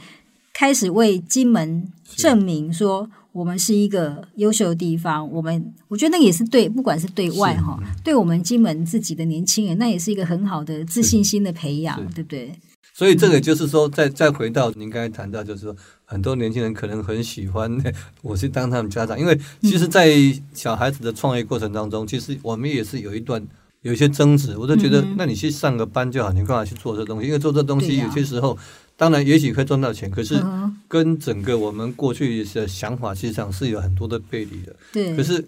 [0.51, 1.87] 开始为金门
[2.21, 5.29] 证明说我们是一个优秀的地方。
[5.31, 12.53] 我们我觉得那也是对，不管是对外哈，对我们金门自己的年轻人，那也是一个很好的自信心的培养，对不对？
[12.93, 17.71] 所以这个就是说，再再回到您刚才谈到，就是说很多年轻人可能很喜欢
[18.21, 20.09] 我去当他们家长，因为其实，在
[20.53, 23.41] 小孩子的创业过程当中，其实我们也是有一段
[23.83, 24.57] 有一些争执。
[24.57, 27.27] 我都觉得，那你去上个班就好，你干嘛去做这东西？
[27.27, 28.57] 因为做这东西有些时候，
[28.99, 30.39] 当然也许可以赚到钱，可是
[30.87, 34.75] 跟整个我们过去的想法，实际上是有很多的背离的。
[34.93, 35.43] 对，可是。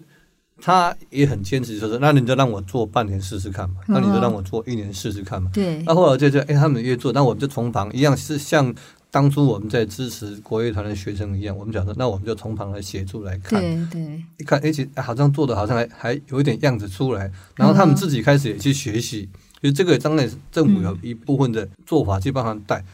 [0.64, 5.50] 他也很坚持，就是那你就让我做半年试试看嘛，那你就让我做一年试试看嘛。
[5.52, 5.82] 对。
[5.82, 8.72] 那后来就就哎，他们越做，那我们就从旁一样，是像
[9.10, 13.60] 当初我们在支持国乐团的学生一样，我们讲说，那我们就从旁来协助来看。
[13.60, 14.22] 对对。
[14.38, 19.28] 一看，而且好像做的好像还还有一点样子出来，然后他们自己开始也去学习，
[19.60, 22.84] 所以这个当然政府有一部分的做法去帮他们带，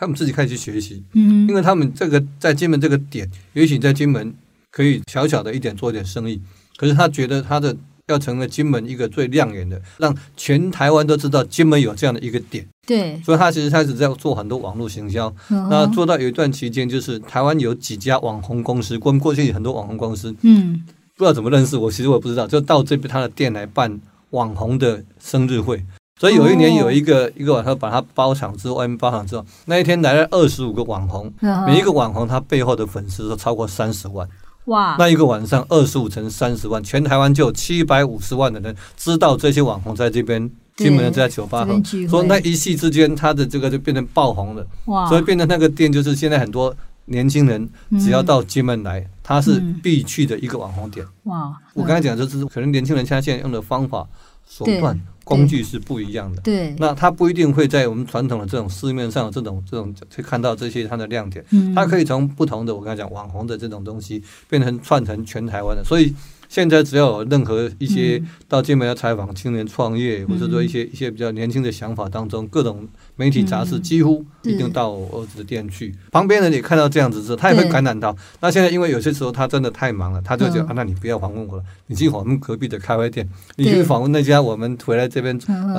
[0.00, 1.04] 他们自己开始去学习。
[1.12, 1.46] 嗯。
[1.46, 4.34] 因为他们这个在金门这个点，也许在金门
[4.72, 6.40] 可以小小的一点做一点生意。
[6.76, 7.76] 可是他觉得他的
[8.08, 12.66] 要成为金门一个最亮眼的，让全台湾都知道金门有这样的一个点。
[12.86, 15.32] 对，所以他其实开始在做很多网络行销。
[15.48, 20.82] 那做到有一段期间，就是台湾有几家网红公司，过过去有很多网红公司，嗯，
[21.16, 25.84] 不知道怎么认识我，其实我也不知道，就到这边他的店来办网红的生日会。
[26.20, 31.32] 所以有一年有一个一个晚上把它包场之后，外面包场之后，那一天来了二十五个网红，
[31.66, 34.28] 每一个网红他背后的粉丝都超过三十万。
[34.66, 34.96] 哇！
[34.98, 44.66] 那一个晚上二十五乘三十万，全台湾就有七百五十万的人知道这些网红在这边金门的这家酒吧喝，所以那一夕之间，他的这个就变成爆红了。
[44.84, 45.08] 哇！
[45.08, 47.66] 所以变成那个店就是现在很多年轻人
[47.98, 51.04] 只要到金门来，他、嗯、是必去的一个网红点。
[51.24, 51.56] 哇！
[51.72, 54.06] 我刚才讲就是可能年轻人他现在用的方法
[54.50, 55.00] 手段。
[55.22, 66.12] 工具是不一样的，对，那他不一定会在我们传统的这种市面上这种这种去看到这些它的亮点，嗯，他可以从不同的我刚才讲网红的这种东西变成串成全台湾的，所以。
[66.50, 75.94] 现在只要有任何一些到金门要采访青年创业，或者说一些一些比较年轻的想法当中，各种媒体杂志几乎一定到我儿子的店去。
[76.10, 78.14] 旁边人也看到这样子之后，他也会感染到。
[78.40, 85.38] 那现在因为有些时候他真的太忙了，他就讲啊，那你不要访问我了，你去访问隔壁的咖啡店，你去访问那家我们回来这边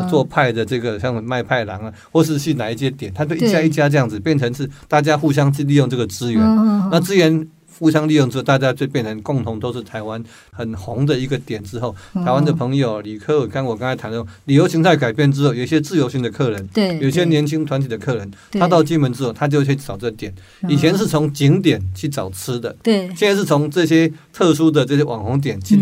[0.10, 6.42] 做派的这个像卖派郎啊，或是去哪一些点，他都一家一家这样子变成是大家互相去利用这个资源，
[6.90, 7.46] 那资源。
[7.80, 11.62] 互相利用之后，大家就变成共同都是台湾很红的一个点。
[11.64, 20.34] 之后，台湾的朋友、旅客，刚我刚才谈到旅游形态改变之后，有一些自由行的客人，对，有些年轻团体的客人，他到金门之后，他就去找这点。
[20.68, 25.78] 以前是从景点去找吃的，对，现在是从这些特殊的这些网红点去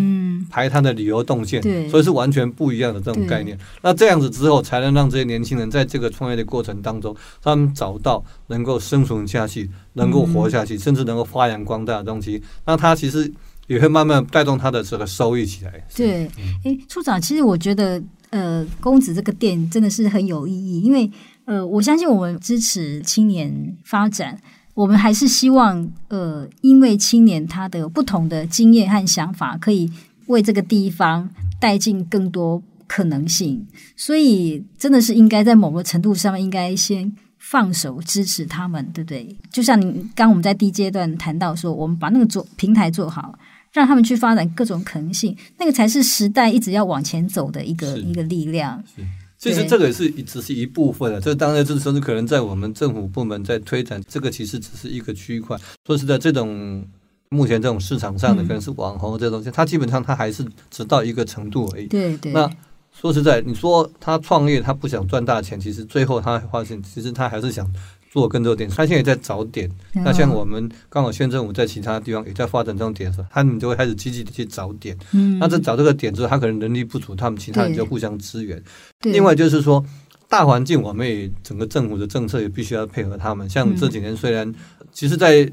[0.50, 3.58] 排他的旅游动线，对，所以是完全不一样的这种概念。
[3.82, 9.70] 那这样子之后，才能让这些年轻人在这个创业的过程当中，他们找到能够生存下去。
[9.94, 13.30] 能够活下去，甚至能够发扬光大的东西，那他其实
[13.68, 15.74] 也会慢慢带动他的这个收益起来。
[15.94, 16.26] 对，
[16.64, 21.12] 哎、嗯，处长，其实我觉得，呃，公子这个店真的是很有意义，因为，
[21.44, 24.40] 呃，我相信我们支持青年发展，
[24.74, 29.92] 我们还是希望，呃，因为青年他的不同的经验和想法，可以
[30.30, 37.14] 为这个地方带进更多可能性，所以真的是应该在某个程度上面应该先。
[37.42, 39.36] 放手支持他们，对不对？
[39.50, 43.34] 就像你刚我们在第一阶段谈到说，我们把那个做平台做好，
[43.72, 48.84] 让他们去发展各种可能性，那个才是时代一直要往前走的一个一个力量。
[48.94, 49.02] 是，
[49.38, 55.58] 其实这个也是只是一部分的，这当然就是说是可能在我们政府部门在推展，这个其实只是一个区块。
[55.88, 56.86] 说实在，这种
[57.30, 61.86] 目前这种市场上的可能是网红这东西，它基本上它还是只到一个程度而已。
[61.86, 62.32] 对对。
[62.32, 62.50] 那
[62.92, 67.72] 说实在，你说他创业，他不想赚大钱，其实最后他发现，其实他还是想
[68.12, 68.68] 做更多点。
[68.68, 69.70] 他现在也在找点。
[69.94, 74.98] 那像我们刚好县政府在其他地方也在发展这种点的时候，他们就会开始积极的去找点。
[75.14, 78.62] 嗯那在找这个点之后，他可能能力不足，他们其他人就互相支援。
[79.04, 79.86] 另外就是说，
[80.28, 83.48] 大环境我们也整个政府的政策也必须要配合他们。
[83.48, 84.52] 像这几年虽然，
[84.92, 85.50] 其实，在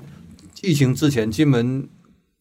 [0.62, 1.88] 疫情之前，金门。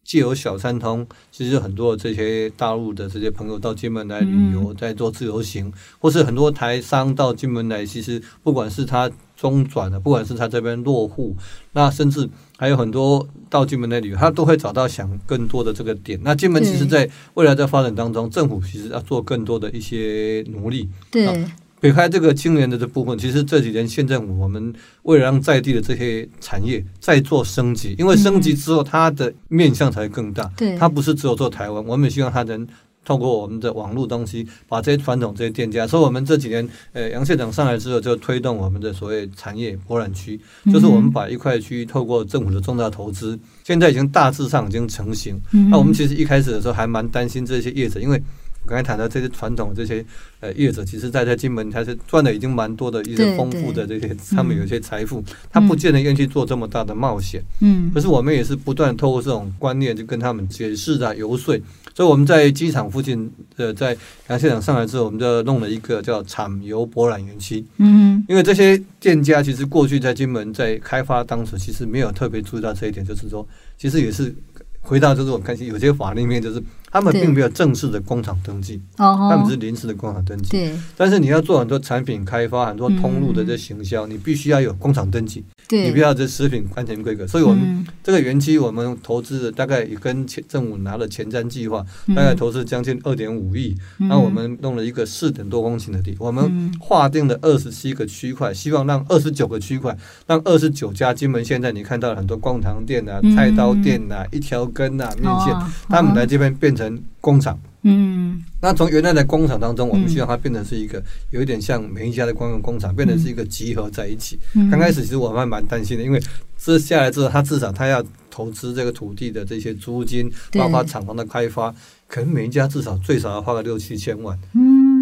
[0.08, 11.36] 既有小三通，其实很多这些大陆的这些朋友到金门来旅游，在做自由行，或是很多台商到金门来，其实不管是他中转的，不管是他这边落户，
[11.72, 16.20] 那甚至还有很多到金门来旅游，他都会找到想更多的这个点。
[16.24, 20.88] 那金门其实在未来在发展当中，政府其实要做更多的一些努力。
[21.10, 21.46] 对。
[21.86, 30.52] 撇开这个青年的这部分，其实这几年县政府我们为了让在地的这些产业再做升级，因为升级之后它的面向才更大。
[30.58, 32.68] 对，它不是只有做台湾，我们也希望它能
[33.06, 40.42] 透过我们的网络东西，把这些传统这些店家，所以我们这几年，呃，杨县长上来之后，就推动我们的所谓产业博览区，
[40.74, 45.40] 就是我们把一块区域透过政府的重大投资，现在已经大致上已经成型。
[45.70, 48.20] 那我们其实一开始的时候还蛮担心这些业者，因为。
[48.66, 50.04] 刚才谈到这些传统这些
[50.40, 57.42] 呃业者，其实在在金门还是赚的已经蛮多的一些丰富的这些，他们有些财富，他不见得愿意去做这么大的冒险。
[57.62, 61.58] 嗯，可是我们也是不断透过这种观念，就跟他们解释啊、游说。
[61.94, 63.96] 所以我们在机场附近，呃，在
[64.28, 67.64] 杨县长上来之后，我们就弄了一个叫产油博览园区。
[67.78, 74.36] 嗯，因为这些店家其实过去在金门在开发当时，其实没有特别注意到这一点，就是说，其实也是
[74.82, 76.62] 回到就是我们看有些法律面就是。
[76.96, 80.52] 他们并没有正式的工厂登记，他们是临时的工厂登记。
[80.52, 85.44] 对，但是你要做很多产品开发、很多通路的这行销，你必须要有工厂登记。
[85.68, 87.28] 对，你不要这食品安全规格。
[87.28, 91.86] 所以我们这个园区，我们投资的大概也跟政府拿了前瞻计划，
[92.16, 93.76] 大概投资将近二点五亿。
[93.98, 99.94] 那我们弄了一个四点多公顷的地，我们划定了二十七个区块，希望让二十九个区块，
[100.28, 105.54] 让二十九家金门现在你看到很多光糖店啊、菜刀店啊、一条根啊、面线，
[105.90, 106.85] 他们来这边变成。
[107.22, 114.40] 工厂，嗯，那从原来的工厂当中，我们希望它变成是一个有一点像每一家的公用工厂，变成是一个集合在一起。
[114.72, 116.22] 刚开始其实我们还蛮担心的，因为
[116.58, 121.74] 这下来之后，他至少他要投资这个土地的这些租金，包括厂房的开发，
[122.08, 124.38] 可能每一家至少最少要花个六七千万。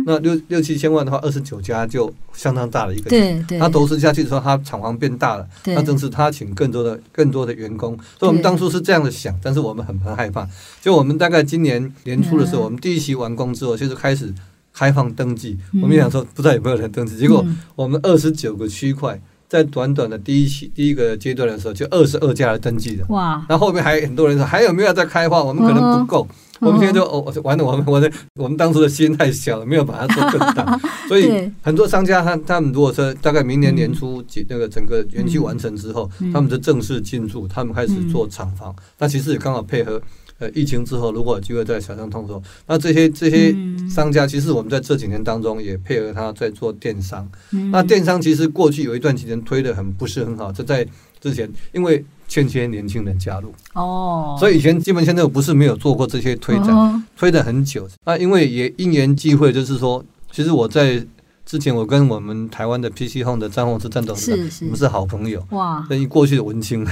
[0.06, 3.10] 那六六七千万的话，二十九家就相当大的一个。
[3.10, 3.60] 对对。
[3.60, 7.98] 他投资下去的时候，他厂房变大了，那正是他请更多的更多的员工。
[8.20, 10.48] 所以我们当初是这样的想，但是我们很很害怕。
[10.82, 14.34] 就我们大概今年年初的时候，我们第一期完工之后，就是开始
[14.74, 15.58] 开放登记。
[15.82, 17.46] 我们想说，不知道有没有人登记，结果
[17.76, 19.22] 我们二十九个区块，
[19.54, 23.06] 在短短的第一期第一个阶段的时候，就二十二家来登记的。
[23.10, 23.46] 哇！
[23.48, 25.44] 然后后面还有很多人说，还有没有在开发？
[25.44, 26.28] 我们可能不够。
[26.60, 30.80] 我们现在就哦，完了，我们我的我们当初的心太小了，没有把它做更大。
[31.08, 38.76] 所以很多商家他他们如果说大概明年年初那个整个园区完成之后，他们就正式进驻，他们开始做厂房。
[38.98, 40.02] 那其实也刚好配合
[40.40, 43.56] 呃疫情之后，如果有机会在小商通的，那这些这些
[43.90, 47.30] 商家其实我们在这几年当中也配合他在做电商。
[47.72, 50.86] 那电商其实过去有一段时间推得很不是很好，就在
[51.20, 52.04] 之前因为。
[52.26, 57.88] 欠缺年轻人加入哦，所以以前基本现在我不是没有做过这些推展，推的很久。
[58.06, 61.06] 那因为也因缘际会，就是说，其实我在
[61.54, 66.84] 之前我跟我们台湾的 PC Home 的张宏志张董事长，我们是好朋友哇，等于过去的文青，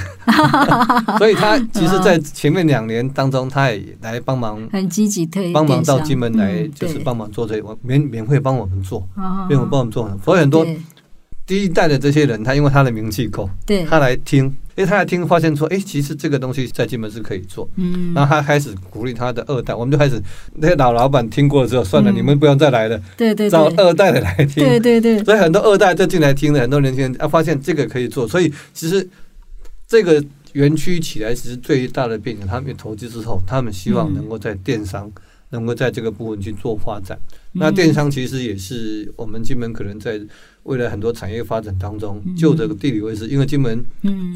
[1.17, 9.03] 所以他其实，在前面两年当中，他也来帮忙， 很积极推，帮忙到金门来，就是帮忙做这些，免免费帮我们做，
[9.49, 10.63] 免费帮我们做，所以很多。
[11.47, 20.21] 第一代的这些人，他因为他的名气够，对，他来听，因为他来听，发现说，哎，其实这个东西在金门是可以做，嗯，然后他开始鼓励他的二代，我们就开始
[20.55, 29.07] 那些老老板听过了之后，算了，你们不要再来了，对对，找二代的来听，对对对，所以很多二代就进来听了，很多年轻人啊发现这个可以做，所以其实
[29.87, 30.23] 这个
[30.53, 35.11] 园区起来，其实最大的变化，他们投资之后，他们希望能够在电商，
[35.49, 37.17] 能够在这个部分去做发展。
[37.53, 40.19] 那电商其实也是我们金门可能在。
[40.63, 43.83] 未来很多产业发展当中，就这个地理位置，因为金门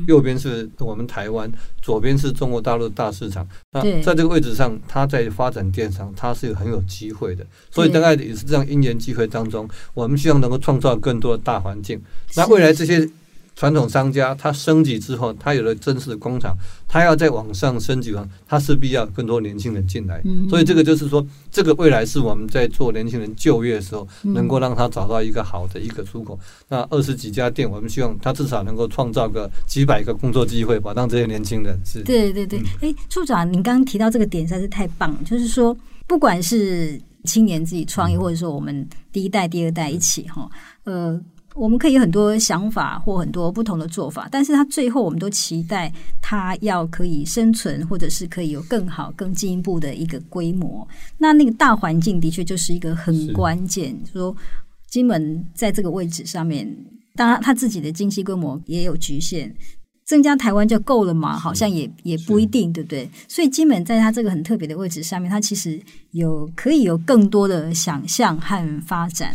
[0.08, 1.52] 右边是我们台湾，
[1.82, 3.48] 左边是中国大陆的大市场。
[3.72, 7.46] 那在这个位置上，它在发展电商，它是很有机会的。
[7.70, 12.02] 所以大概也是这样因缘机会当中，我们希望能够创造更多的大环境。
[12.36, 13.10] 那未来这些。
[13.56, 16.54] 传统商家他升级之后，他有了正式的工厂，
[16.88, 20.22] 他要再往上升级完，他势必要更多年轻人进来。
[20.50, 26.38] 所以这个就是说，这个未来是我们在做年轻人就业的时候，能够让他找到一个好的一个出口。
[26.68, 32.04] 那二十几家店，我们希望他至少能够创造个几百个工作机会吧，让这些年轻人是。
[32.04, 35.76] 对对对，哎，处长，您刚刚提到这个点实在是太棒了，就是说，
[36.08, 40.50] 不管是青年自己创业，或者说我们第一代、第二代一起哈，
[40.84, 41.18] 呃。
[41.56, 45.92] 我们可以有很多想法或很多不同的做法，但是他最后我们都期待
[46.22, 50.86] 他要可以生存，或者是可以有更好、更进一步的一个规模。
[51.18, 53.98] 那那个大环境的确就是一个很关键。
[54.12, 54.36] 说
[54.90, 56.70] 金门在这个位置上面，
[57.16, 59.56] 当然他自己的经济规模也有局限，
[60.06, 61.40] 增加台湾就够了嘛？
[61.40, 63.10] 好像也也不一定，对不对？
[63.30, 65.82] 所以金门在他这个很特别的位置上面，他其实
[66.12, 69.34] 有可以有更多的想象和发展。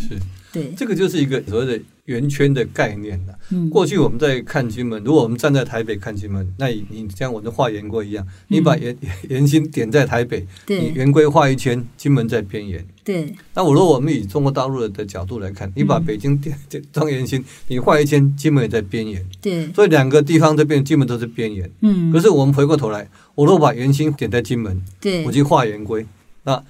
[0.52, 1.82] 对，这个就是一个所谓的。
[2.04, 3.34] 圆圈的概念了。
[3.70, 8.96] 过去我们在看金门，如果我们站在台北看金门，那你你像我的画圆规一样，你把圆
[9.28, 12.84] 圆 心点在台北，你圆规画一圈，金门在边缘。
[13.04, 13.34] 对。
[13.54, 16.56] 那我如果我们以中国大陆的角度来看，你把北京点
[16.92, 19.24] 当圆心，你画一圈，金门也在边缘。
[19.40, 19.72] 对。
[19.72, 21.70] 所以两个地方这边基本都是边缘。
[21.80, 22.10] 嗯。
[22.12, 26.06] 可是我们回过头来，我如果把圆心点在金门，对，我去画圆规，
[26.44, 26.62] 那。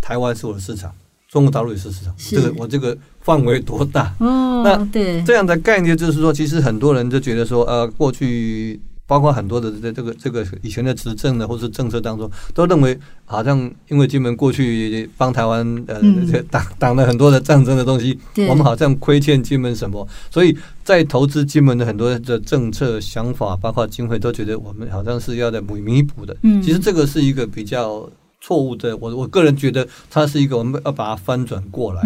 [0.00, 0.94] 台湾是我的市场，
[1.28, 4.14] 中国大陆也是市场，这个我这个范围多大？
[4.18, 8.80] 哦，那对，这样的概念就是说，其实很多人就觉得说，呃，过去。
[9.08, 13.58] 包括很多的这这个这个以前的执政的或是政策当中，都认为好像
[13.88, 15.98] 因为金门过去帮台湾呃
[16.50, 20.54] 挡挡了很多的战争的东西，我们好像亏欠金门什么，所以
[20.84, 26.36] 在投资金门的很多的政策想法，包括经费，都觉得我们好像是要在弥弥补的。
[26.42, 28.06] 嗯其实这个是一个比较
[28.40, 32.02] 错误的，我我个人觉得它是一个我们要把它翻转过来。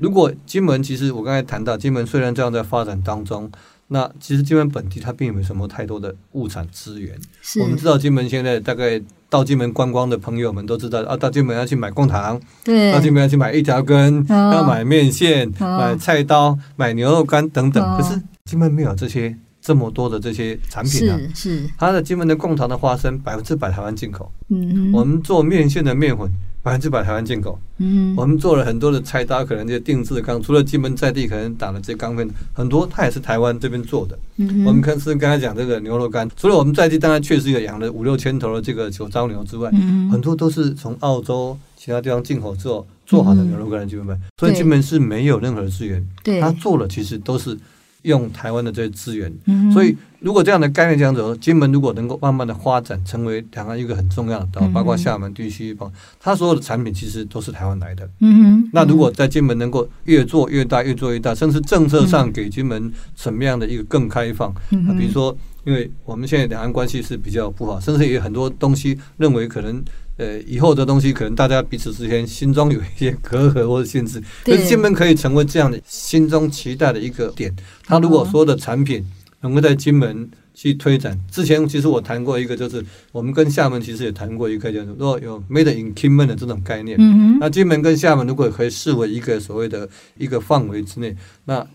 [0.00, 3.50] 如果金门其实我刚才谈到金门虽然这样在发展当中。
[3.92, 7.18] 那其实金门本地它并没有什么太多的物产资源。
[7.60, 17.82] 我们知道金门现在大概到金门观光的朋友们都知道啊，到金门要去买贡糖，对，到金门要去买一条根，哦、要买面线、哦、买菜刀、买牛肉干等等。
[17.82, 21.18] 哦、可是金门没有这些这么多的这些产品啊。
[21.34, 24.30] 是是，它的金门的贡糖的花生百分之百台湾进口。
[24.48, 26.30] 嗯哼，我们做面线的面粉。
[26.62, 27.58] 百分之百台湾进口。
[27.78, 34.18] 嗯，我们做了很多的菜刀，可能这些定制的钢，除了金门在地可能打了这些钢片，很多它也是台湾这边做的。
[34.36, 44.18] 嗯，我们看是刚才讲这个牛肉干，除了我们在地当然确实有养了五六千头的这个酒糟牛之外，嗯，很多都是从澳洲其他地方进口之后做好的牛肉干来金门卖。
[44.36, 47.56] 所以金门是没有任何的资源，对，它做了其实都是。
[48.02, 49.32] 用台湾的这些资源，
[49.72, 58.08] 所以如果这样的概念这样走，金门如果能够慢慢的发展成为两岸一个很重要的岛，包括厦门地区，包括它所有的产品其实都是台湾来的。
[58.20, 64.50] 嗯那如果在金门能够越做越大，越做越大，甚至政策上给金门什么样的一个更开放？
[64.50, 69.82] 啊，比如说，因为我们现在两岸关系是比较不好，甚至也有很多东西认为可能。
[70.20, 77.50] 呃，以后的东西可能大家彼此之间心中有一些隔阂或者限制，可是金门可以成为这样的心中期待的一个点。
[77.86, 79.02] 他如果说的产品
[79.40, 86.98] 能够在金门去推展，之前其实我谈过一个，就是我们跟厦门其实也谈过一个，就是若有 Made in 金门的这种概念，
[87.40, 91.16] 那金门跟厦门如果可以视为一个所谓的一个范围之内，
[91.46, 91.66] 那。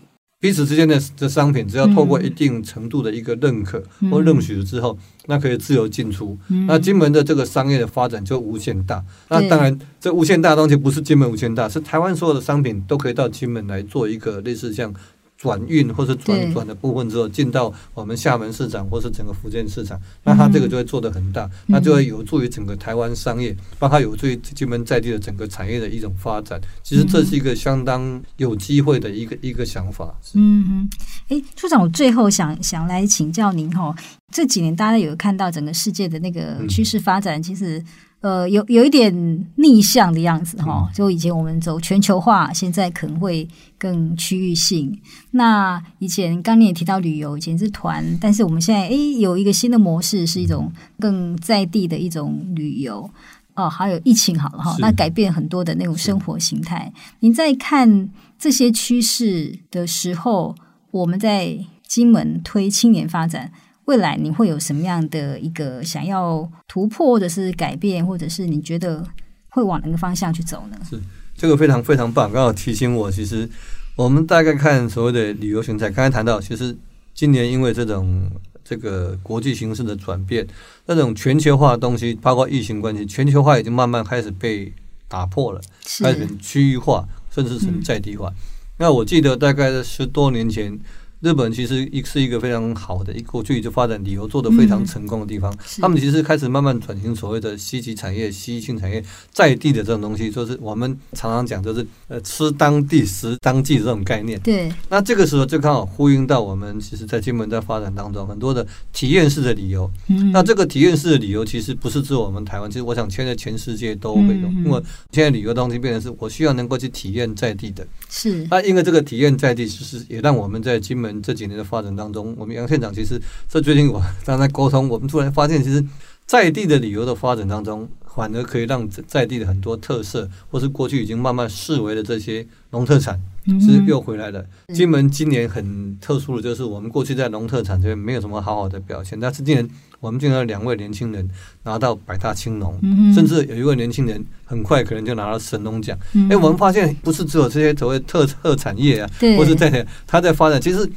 [0.46, 3.82] 彼此之间的这商品，只要透过一定程度的一个认可
[4.12, 6.38] 或认许了之后，那可以自由进出。
[6.68, 9.04] 那金门的这个商业的发展就无限大。
[9.28, 14.94] 那当然，这无限大的东西不是金门无限大，是台湾所有的商品都可以到金门来做一个类似像。
[15.36, 26.60] 转运或是转转的部分之后，进到我们厦门市场或是整个福建市场，那它这个就会做得很大，那就会有助于整个台湾商业，帮它有助于金门在地的整个产业的一种发展。
[26.82, 30.14] 其实这是一个相当有机会的一个一个想法。
[30.34, 30.90] 嗯嗯，
[31.28, 33.94] 哎，处长，我最后想想来请教您哈，
[34.32, 37.84] 这几年大家有看到整个世界的那个趋势发展，其实。
[38.22, 39.14] 呃，有有一点
[39.56, 43.46] 逆向的样子哈，就以前我们走全球化，现在可能会
[43.78, 44.98] 更区域性。
[45.32, 53.08] 那以前刚你也提到旅游，以前是团，但是我们现在诶有一个新的模式，是一种更在地的一种旅游
[53.54, 53.68] 哦。
[53.68, 56.92] 还有疫情好了哈，那改变很多的那种生活形态。
[57.20, 58.08] 您在看
[58.38, 60.54] 这些趋势的时候，
[60.90, 61.56] 我们在
[61.86, 63.52] 金门推青年发展。
[63.86, 69.04] 未来你会有什么样的一个想要突破，或者是改变，或者是你觉得
[69.48, 70.76] 会往哪个方向去走呢？
[70.88, 71.00] 是
[71.36, 73.48] 这个非常非常棒，刚好提醒我，其实
[73.94, 76.76] 我们大概看所谓的旅游形态，刚才谈到，其实
[77.14, 78.28] 今年因为这种
[78.64, 80.44] 这个国际形势的转变，
[80.86, 84.72] 那种全球化的东西，包括疫情关系，全球化已经慢慢开始被
[85.06, 85.60] 打破了，
[86.02, 88.30] 开始区域化，甚至是在地化。
[88.30, 88.36] 嗯、
[88.78, 90.76] 那我记得大概是十多年前。
[91.20, 95.50] 日本其实一是一个非常好的，一过去就发展旅游做得非常成功的地方。
[95.52, 99.02] 嗯、他们其实开始慢慢转型所谓的稀奇产业、西性产业，
[99.32, 104.38] 在地的这种东西，就是我们常常讲，就是呃吃当地、食当季这种概念。
[104.40, 104.70] 对。
[104.90, 109.90] 那这个时候就刚好呼应到我们其实，在金门在发展当中很多的体验式的旅游。
[110.08, 110.30] 嗯。
[110.32, 117.86] 那这个体验式的旅游其实不是指我们台湾，其实我想现在全世界都会有，嗯、因为现在旅游东西变成是我需要能够去体验在地的。
[118.10, 118.46] 是。
[118.50, 121.05] 那因为这个体验在地，其实也让我们在金门。
[121.22, 125.84] 这几年的发展当中，我们杨县长其实这最近我 刚才沟通，我们突然发现，其实
[126.26, 133.20] 在地的旅游的发展当中，反而可以让在地的很多特色，或是过去已经慢慢视为的这些农特产，
[133.60, 134.44] 是又回来了。
[134.74, 139.68] 金门今年很特殊的就是，我们过去在农特产这边没有什么好好的表现，但是今年
[140.00, 141.28] 我们竟然有两位年轻人
[141.62, 142.78] 拿到百大青农，
[143.14, 145.96] 甚至有一位年轻人很快可能就拿到神农奖。
[146.30, 150.90] 哎，我们发现不是只有这些所谓特特产业啊，或是在他在发展，其实。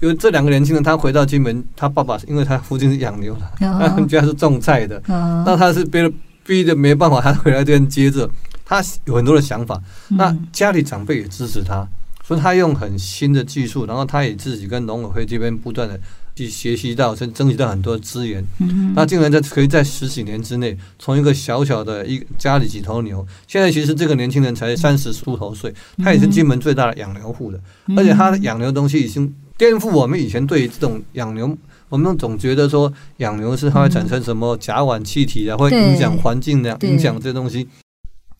[0.00, 6.12] 因为这两个年轻人，他回到金门，他爸爸因为他父亲是养牛的， 他们家是种菜的，那他是逼的
[6.46, 8.30] 逼的没办法，他回来这边接着，
[8.68, 11.88] 他有很多的想法，那家里长辈也支持他，
[12.22, 15.98] 所以他用很新的技术，然后他也自己跟农委会这边不断的
[16.36, 18.44] 去学习到，甚至争取到很多资源。
[18.58, 25.72] 嗯，那竟然在可以在十几年之内，从一个小小的一家里几头牛，现在其实这个年轻人才三十出头岁，
[26.04, 27.58] 他也是金门最大的养牛户的，
[27.96, 31.56] 而且他的养牛东西已经颠覆我们以前对于这种养牛，
[31.88, 37.66] 我们总觉得说养牛是它会产生什么甲烷气体啊，会影响环境的，影响这些东西，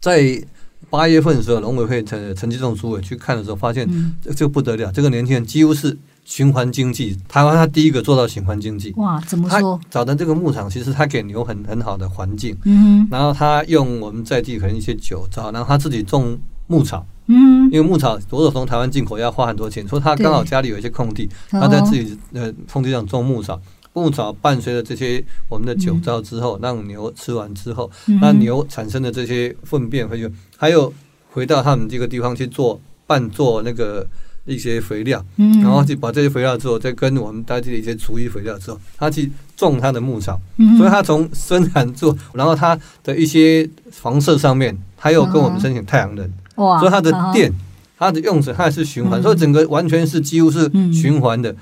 [0.01, 0.43] 在。
[0.91, 3.87] 八月份的时候，农委会陈陈吉仲主委去看的时候，发现
[4.23, 5.95] 这就不得了，这个年轻人几乎是
[6.25, 7.15] 循环经济。
[7.29, 8.95] 台湾他第一个做到循环经济。
[8.97, 9.79] 哇，怎么说？
[9.83, 12.57] 他找的这个牧场，其实他给牛很很好的环境。
[12.65, 13.07] 嗯。
[13.11, 16.39] 然后他用我们在地可能一些酒糟，然后他自己种
[16.69, 17.05] 牧草。
[17.27, 17.65] 嗯。
[17.71, 23.61] 因为牧草如果从台湾进口要花很多钱，说他刚好家里有一些空地，他在自己呃空地上种牧草。
[23.99, 27.91] 牧草伴随着这些我们的酒糟之后，让牛吃完之后，
[28.21, 30.93] 那牛产生的这些粪便，会有还有
[31.33, 34.07] 回到他们这个地方去做拌做那个
[34.47, 40.41] 一些肥料，然后去把这些肥料之后，再跟我们当地的一些厨余肥料之后，他去种他的牧草，
[40.79, 47.53] 所以他从生产做，然后他的一些房舍上面，他又跟我们申请太阳能，所以他的电，
[47.99, 51.55] 他的用水，它也是循环，所以整个完全是几乎是循环的。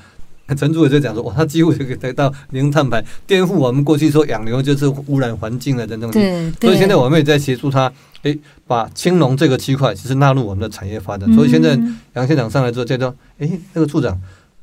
[0.55, 6.53] 陈主委就讲说，哇，他几乎就可以得到零碳排，颠覆我们过去说养牛就是污染环境的这种东西。
[6.61, 7.93] 所以现在我们也在协助他，
[8.23, 11.33] 诶，把青龙这个区块其实纳入我们的产业发展。
[11.35, 11.77] 所以现在
[12.15, 14.17] 杨县长上来之后，就说，诶，那个处长，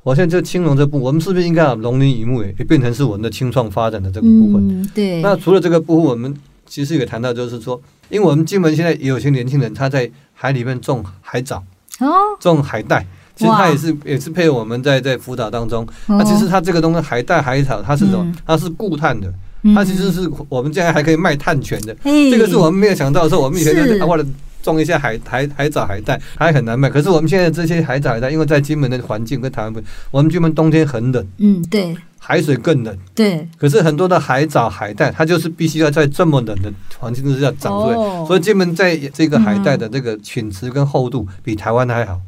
[0.04, 4.90] 我现在就青龙这部，我们是不是应该把龙林渔牧也变成是我们的青创发展的这个部分？
[4.94, 5.22] 对。
[5.22, 6.34] 那除了这个部分，我们
[6.66, 11.62] 其实也谈到，就是说，因为我们金门现在也有些年轻人他在海里面种海藻，
[12.00, 12.08] 哦
[12.40, 13.06] 种海带。
[13.36, 18.32] 其实它也是也是配合我们在在辅导当中，那其实它这个东西海带海草，它是什么？
[18.46, 19.34] 它是固碳的，
[19.74, 21.96] 它其实是我们现在还可以卖碳权的。
[22.04, 24.26] 这个是我们没有想到的时候，我们以前就为了
[24.62, 26.90] 种一些海海海藻海带，还很难卖。
[26.90, 29.82] 可是我们现在这些海藻海带，因为在金门的环境跟台湾不，
[30.12, 33.48] 我们金门冬天很冷，嗯，对，海水更冷，对。
[33.58, 37.96] 可是很多的海藻海带，它就是必须要在这么冷的环境之下长出来，
[38.28, 42.22] 所以金门在这个海带的这个品质跟厚度比台湾还好。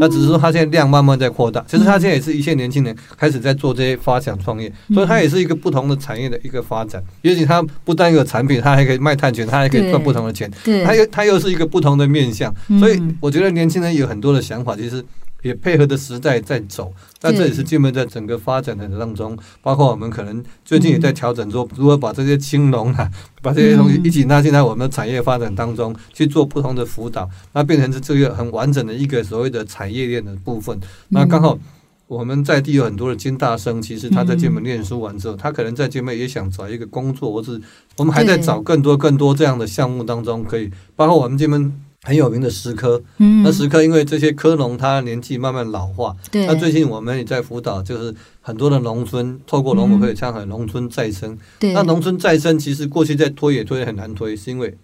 [0.00, 1.64] 那只是说，他现在量慢慢在扩大。
[1.68, 7.02] 其实他现在也是一些年轻人开始在做这些发想创业，所以他也是一个不同的产业的一个发展。
[7.22, 10.50] 也许他不单有产品，他还可以卖碳权，他还可以赚不同的钱。
[10.84, 12.54] 他又他又是一个不同的面向。
[12.78, 15.04] 所以我觉得年轻人有很多的想法，其实。
[15.42, 23.10] 也配合着时代在走，但这也是金门在整个发展的当中，包括我们可能最近也在调整，说如何把这些青龙啊，
[23.42, 30.78] 把这些东西一起纳进来我们的产业发展当中去做不同的辅导，那变成是这个很完整的一个所谓的产业链的部分。
[31.08, 31.58] 那刚好
[32.06, 37.60] 我们在地有很多的金大生，其实他在金门念书完之后，他可能在金门也想找一个工作，或是
[37.96, 41.80] 我们还在找更多更多这样的项目当中，可以包括我们金门。
[42.08, 54.74] 很有名的石科，嗯，那石科因为这些科农他年纪慢慢老化，对，那最近我们也在辅导，就是很多的农村透过农委会倡议农村再生，对，那农村再生其实过去在推也推很难推，是因为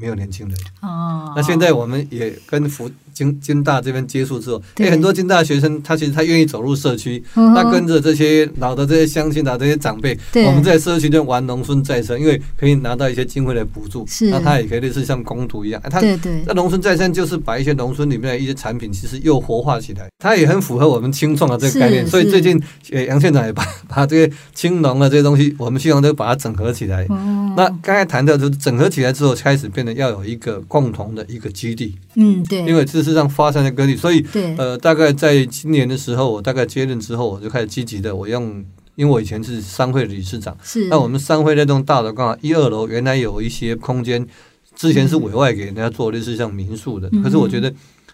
[0.00, 2.90] 没有年轻人，哦，那现在我们也跟福。
[3.14, 16.00] 金金大这边接触之后，哎，很多金大学生，他其实他愿意走入社区，他跟着这些老的这些乡亲啊，这些长辈，我们在社区就玩农村再生，因为可以拿到一些经费的补助，那他也可以类似像工读一样，他
[16.44, 27.06] 那农村再生就是把一些农村里面的一些产品，其实又活化起来，他也很符合我们青创的这个概念，所以最近呃杨县长也把把这些青农的这些东西，我们希望都把它整合起来。
[27.56, 33.04] 那刚才谈到就是整合起来之后，开始变得要有一个共同的一个基地，嗯，对，因为这。
[33.04, 38.64] 事实上发生的各地，所以对呃，大概在今年的时候，我大概接任之后，我就开始积极的，我用，
[38.94, 44.26] 因为我以前是商会理事长，是那我们商会那栋大楼刚好一二楼原来有一些空间，
[44.74, 47.70] 之前是委外给人家做类似像民宿的，嗯、可是我觉得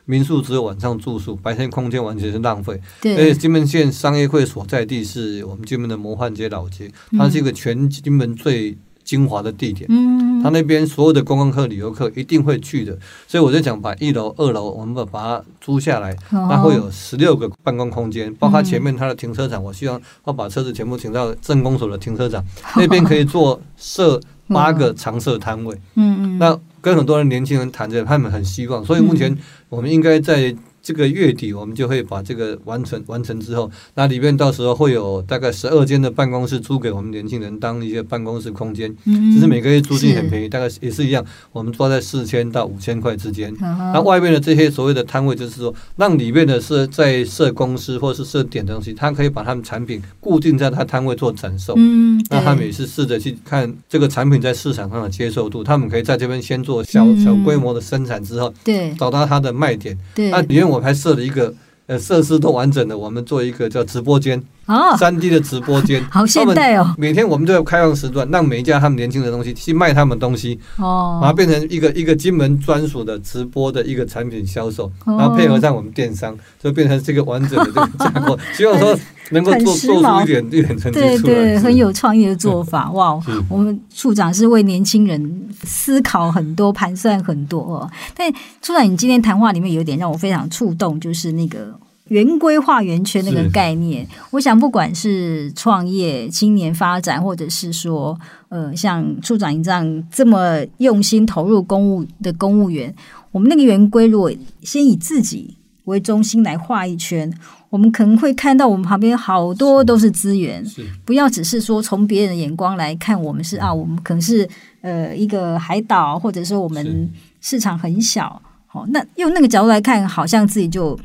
[0.07, 2.81] 民宿只有晚上住宿，白天空间完全是浪费。
[3.01, 8.77] 对，而且金门县商业会所在地是我们金门的模范街老街，它是一个全金门最。
[9.11, 12.97] 精华的地点，嗯，他那边所有的观光客、旅游客一定会去的，
[13.27, 22.41] 所以我就讲把一楼、二楼我们把把它租下来，那会有十六个办公空间，包括前面它的停车场，我希望要把车子全部停到镇公所的停车场，
[22.79, 29.37] 那边可以做设八个常设摊位，嗯嗯，那跟很多人年轻人谈着，他们很希望，所以目前
[29.69, 30.55] 我们应该在。
[30.91, 43.55] 这个月底我们就会把这个完成，完成之后，那里面到时候会有大概十二间的办公室租给我们年轻人当一些办公室空间，嗯，只是每个月租金很便宜，大概也是一样，我们抓在四千到五千块之间。
[43.61, 60.71] 那外面的这些所谓的摊位，就是说让里面的是在设公司或是设点东西，他可以把他们产品固定在他摊位做展售，嗯，那他们也是试着去看这个产品在市场上的接受度，他们可以在这边先做小小规模的生产之后，对，找到它的卖点，对，那里面。
[60.71, 61.55] 我还设了一个
[61.87, 66.95] 呃设施都完整的，我们做一个叫直播间，哦，三 D 的直播间， 好现代哦。
[66.97, 78.39] 每天我们都要开放时段，让每一家他们年轻的东西去卖他们东西，哦，把它变成一个一个金门专属的直播的一个产品销售，然后配合上我们电商，就变成这个完整的这个架构。
[78.55, 78.97] 希望说
[79.31, 82.91] 能够做做出一点一点成绩出来，对对，很有创意的做法。
[82.93, 87.91] 哇，我们处长是为年轻人思考很多、盘算很多哦。
[88.15, 88.33] 但
[88.63, 91.75] 处长，你今天谈话里面有一点让我非常触动，就是那个。
[92.11, 102.93] 圆规画圆圈那个概念，我想不管是创业、青年发展，或者是说，呃，像处长你这样这么用心投入公务的公务员，
[103.31, 104.33] 我们那个圆规如果
[104.63, 107.33] 先以自己为中心来画一圈，
[107.69, 110.65] 我们可能会看到我们旁边好多都是资源，
[111.05, 114.49] 不要只是说从别人的眼光来看，我们是啊，我们可能是
[114.81, 117.09] 呃一个海岛，或者说我们
[117.41, 120.99] 市场很小，好，那用那个角度来看，好像自己就。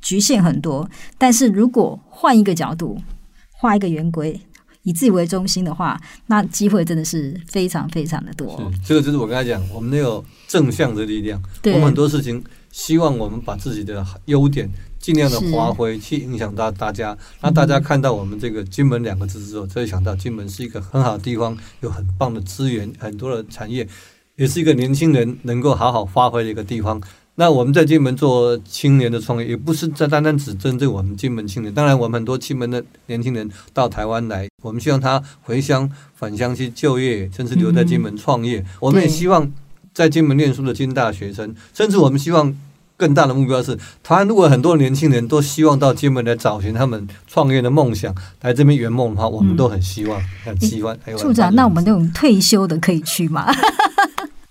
[0.00, 2.98] 局限很多，但是如果换一个角度，
[3.50, 4.40] 画一个圆规，
[4.82, 8.70] 以自己为中心的话，那机会真的是非常非常的多。
[8.84, 11.42] 这个就是我刚才讲，我们那个正向的力量。
[11.60, 23.86] 对我们很多事情，希望我们把自己的优点尽量的发挥，去影响到大家，那大家看到我们这个金门两个字之后，就会想到金门是一个很好的地方，有很棒的资源，很多的产业，
[24.36, 27.00] 也是一个年轻人能够好好发挥的一个地方。
[27.40, 31.72] 那我们在金门做青年的创业，也不是在单单只针对我们金门青年。
[31.72, 38.58] 当然，我们很多金门的年轻人到台湾来，我们希望他回乡返乡去就业，甚至留在金门创业。
[38.58, 39.48] 嗯、我们也希望
[39.94, 42.52] 在金门念书的金大学生，甚至我们希望
[42.96, 50.20] 更大的目标是，台湾如果很多年轻人都希望到金门来找寻他们创业的梦想，来这边圆梦的话，我们都很希望。
[50.44, 50.98] 很希望。
[51.16, 53.46] 处长，那我们那种退休的可以去吗？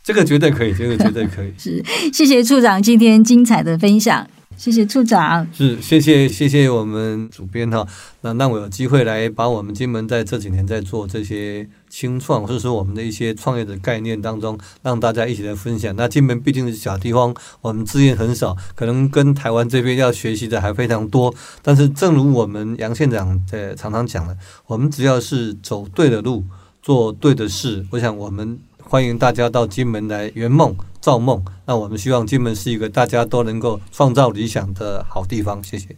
[0.07, 1.51] 这个绝对可以，这个绝对可以。
[1.59, 1.83] 是，
[2.13, 5.45] 谢谢处长今天精彩的分享，谢谢处长。
[5.51, 7.85] 是，谢谢谢谢我们主编哈，
[8.21, 15.93] 那让我有机会来把我们金门在这几年在做这些清创，或者说我们的一些创业的概念当中，让大家一起来分享。
[15.97, 21.35] 那金门毕竟是小地方，我们资源很少，可能跟台湾这边要学习的还非常多。
[21.61, 24.37] 但是，正如我们杨县长在常常讲的，
[24.67, 26.45] 我们只要是走对的路，
[26.81, 28.57] 做对的事，我想我们。
[28.89, 31.43] 欢迎大家到金门来圆梦、造梦。
[31.65, 35.61] 那我们希望金门是一个大家都能够创造理想的好地方。
[35.63, 35.95] 谢谢，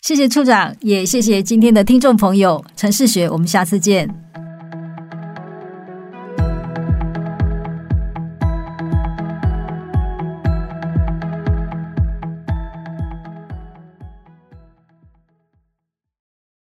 [0.00, 2.64] 谢谢处长，也谢谢今天的听众朋友。
[2.76, 4.23] 陈世学，我们下次见。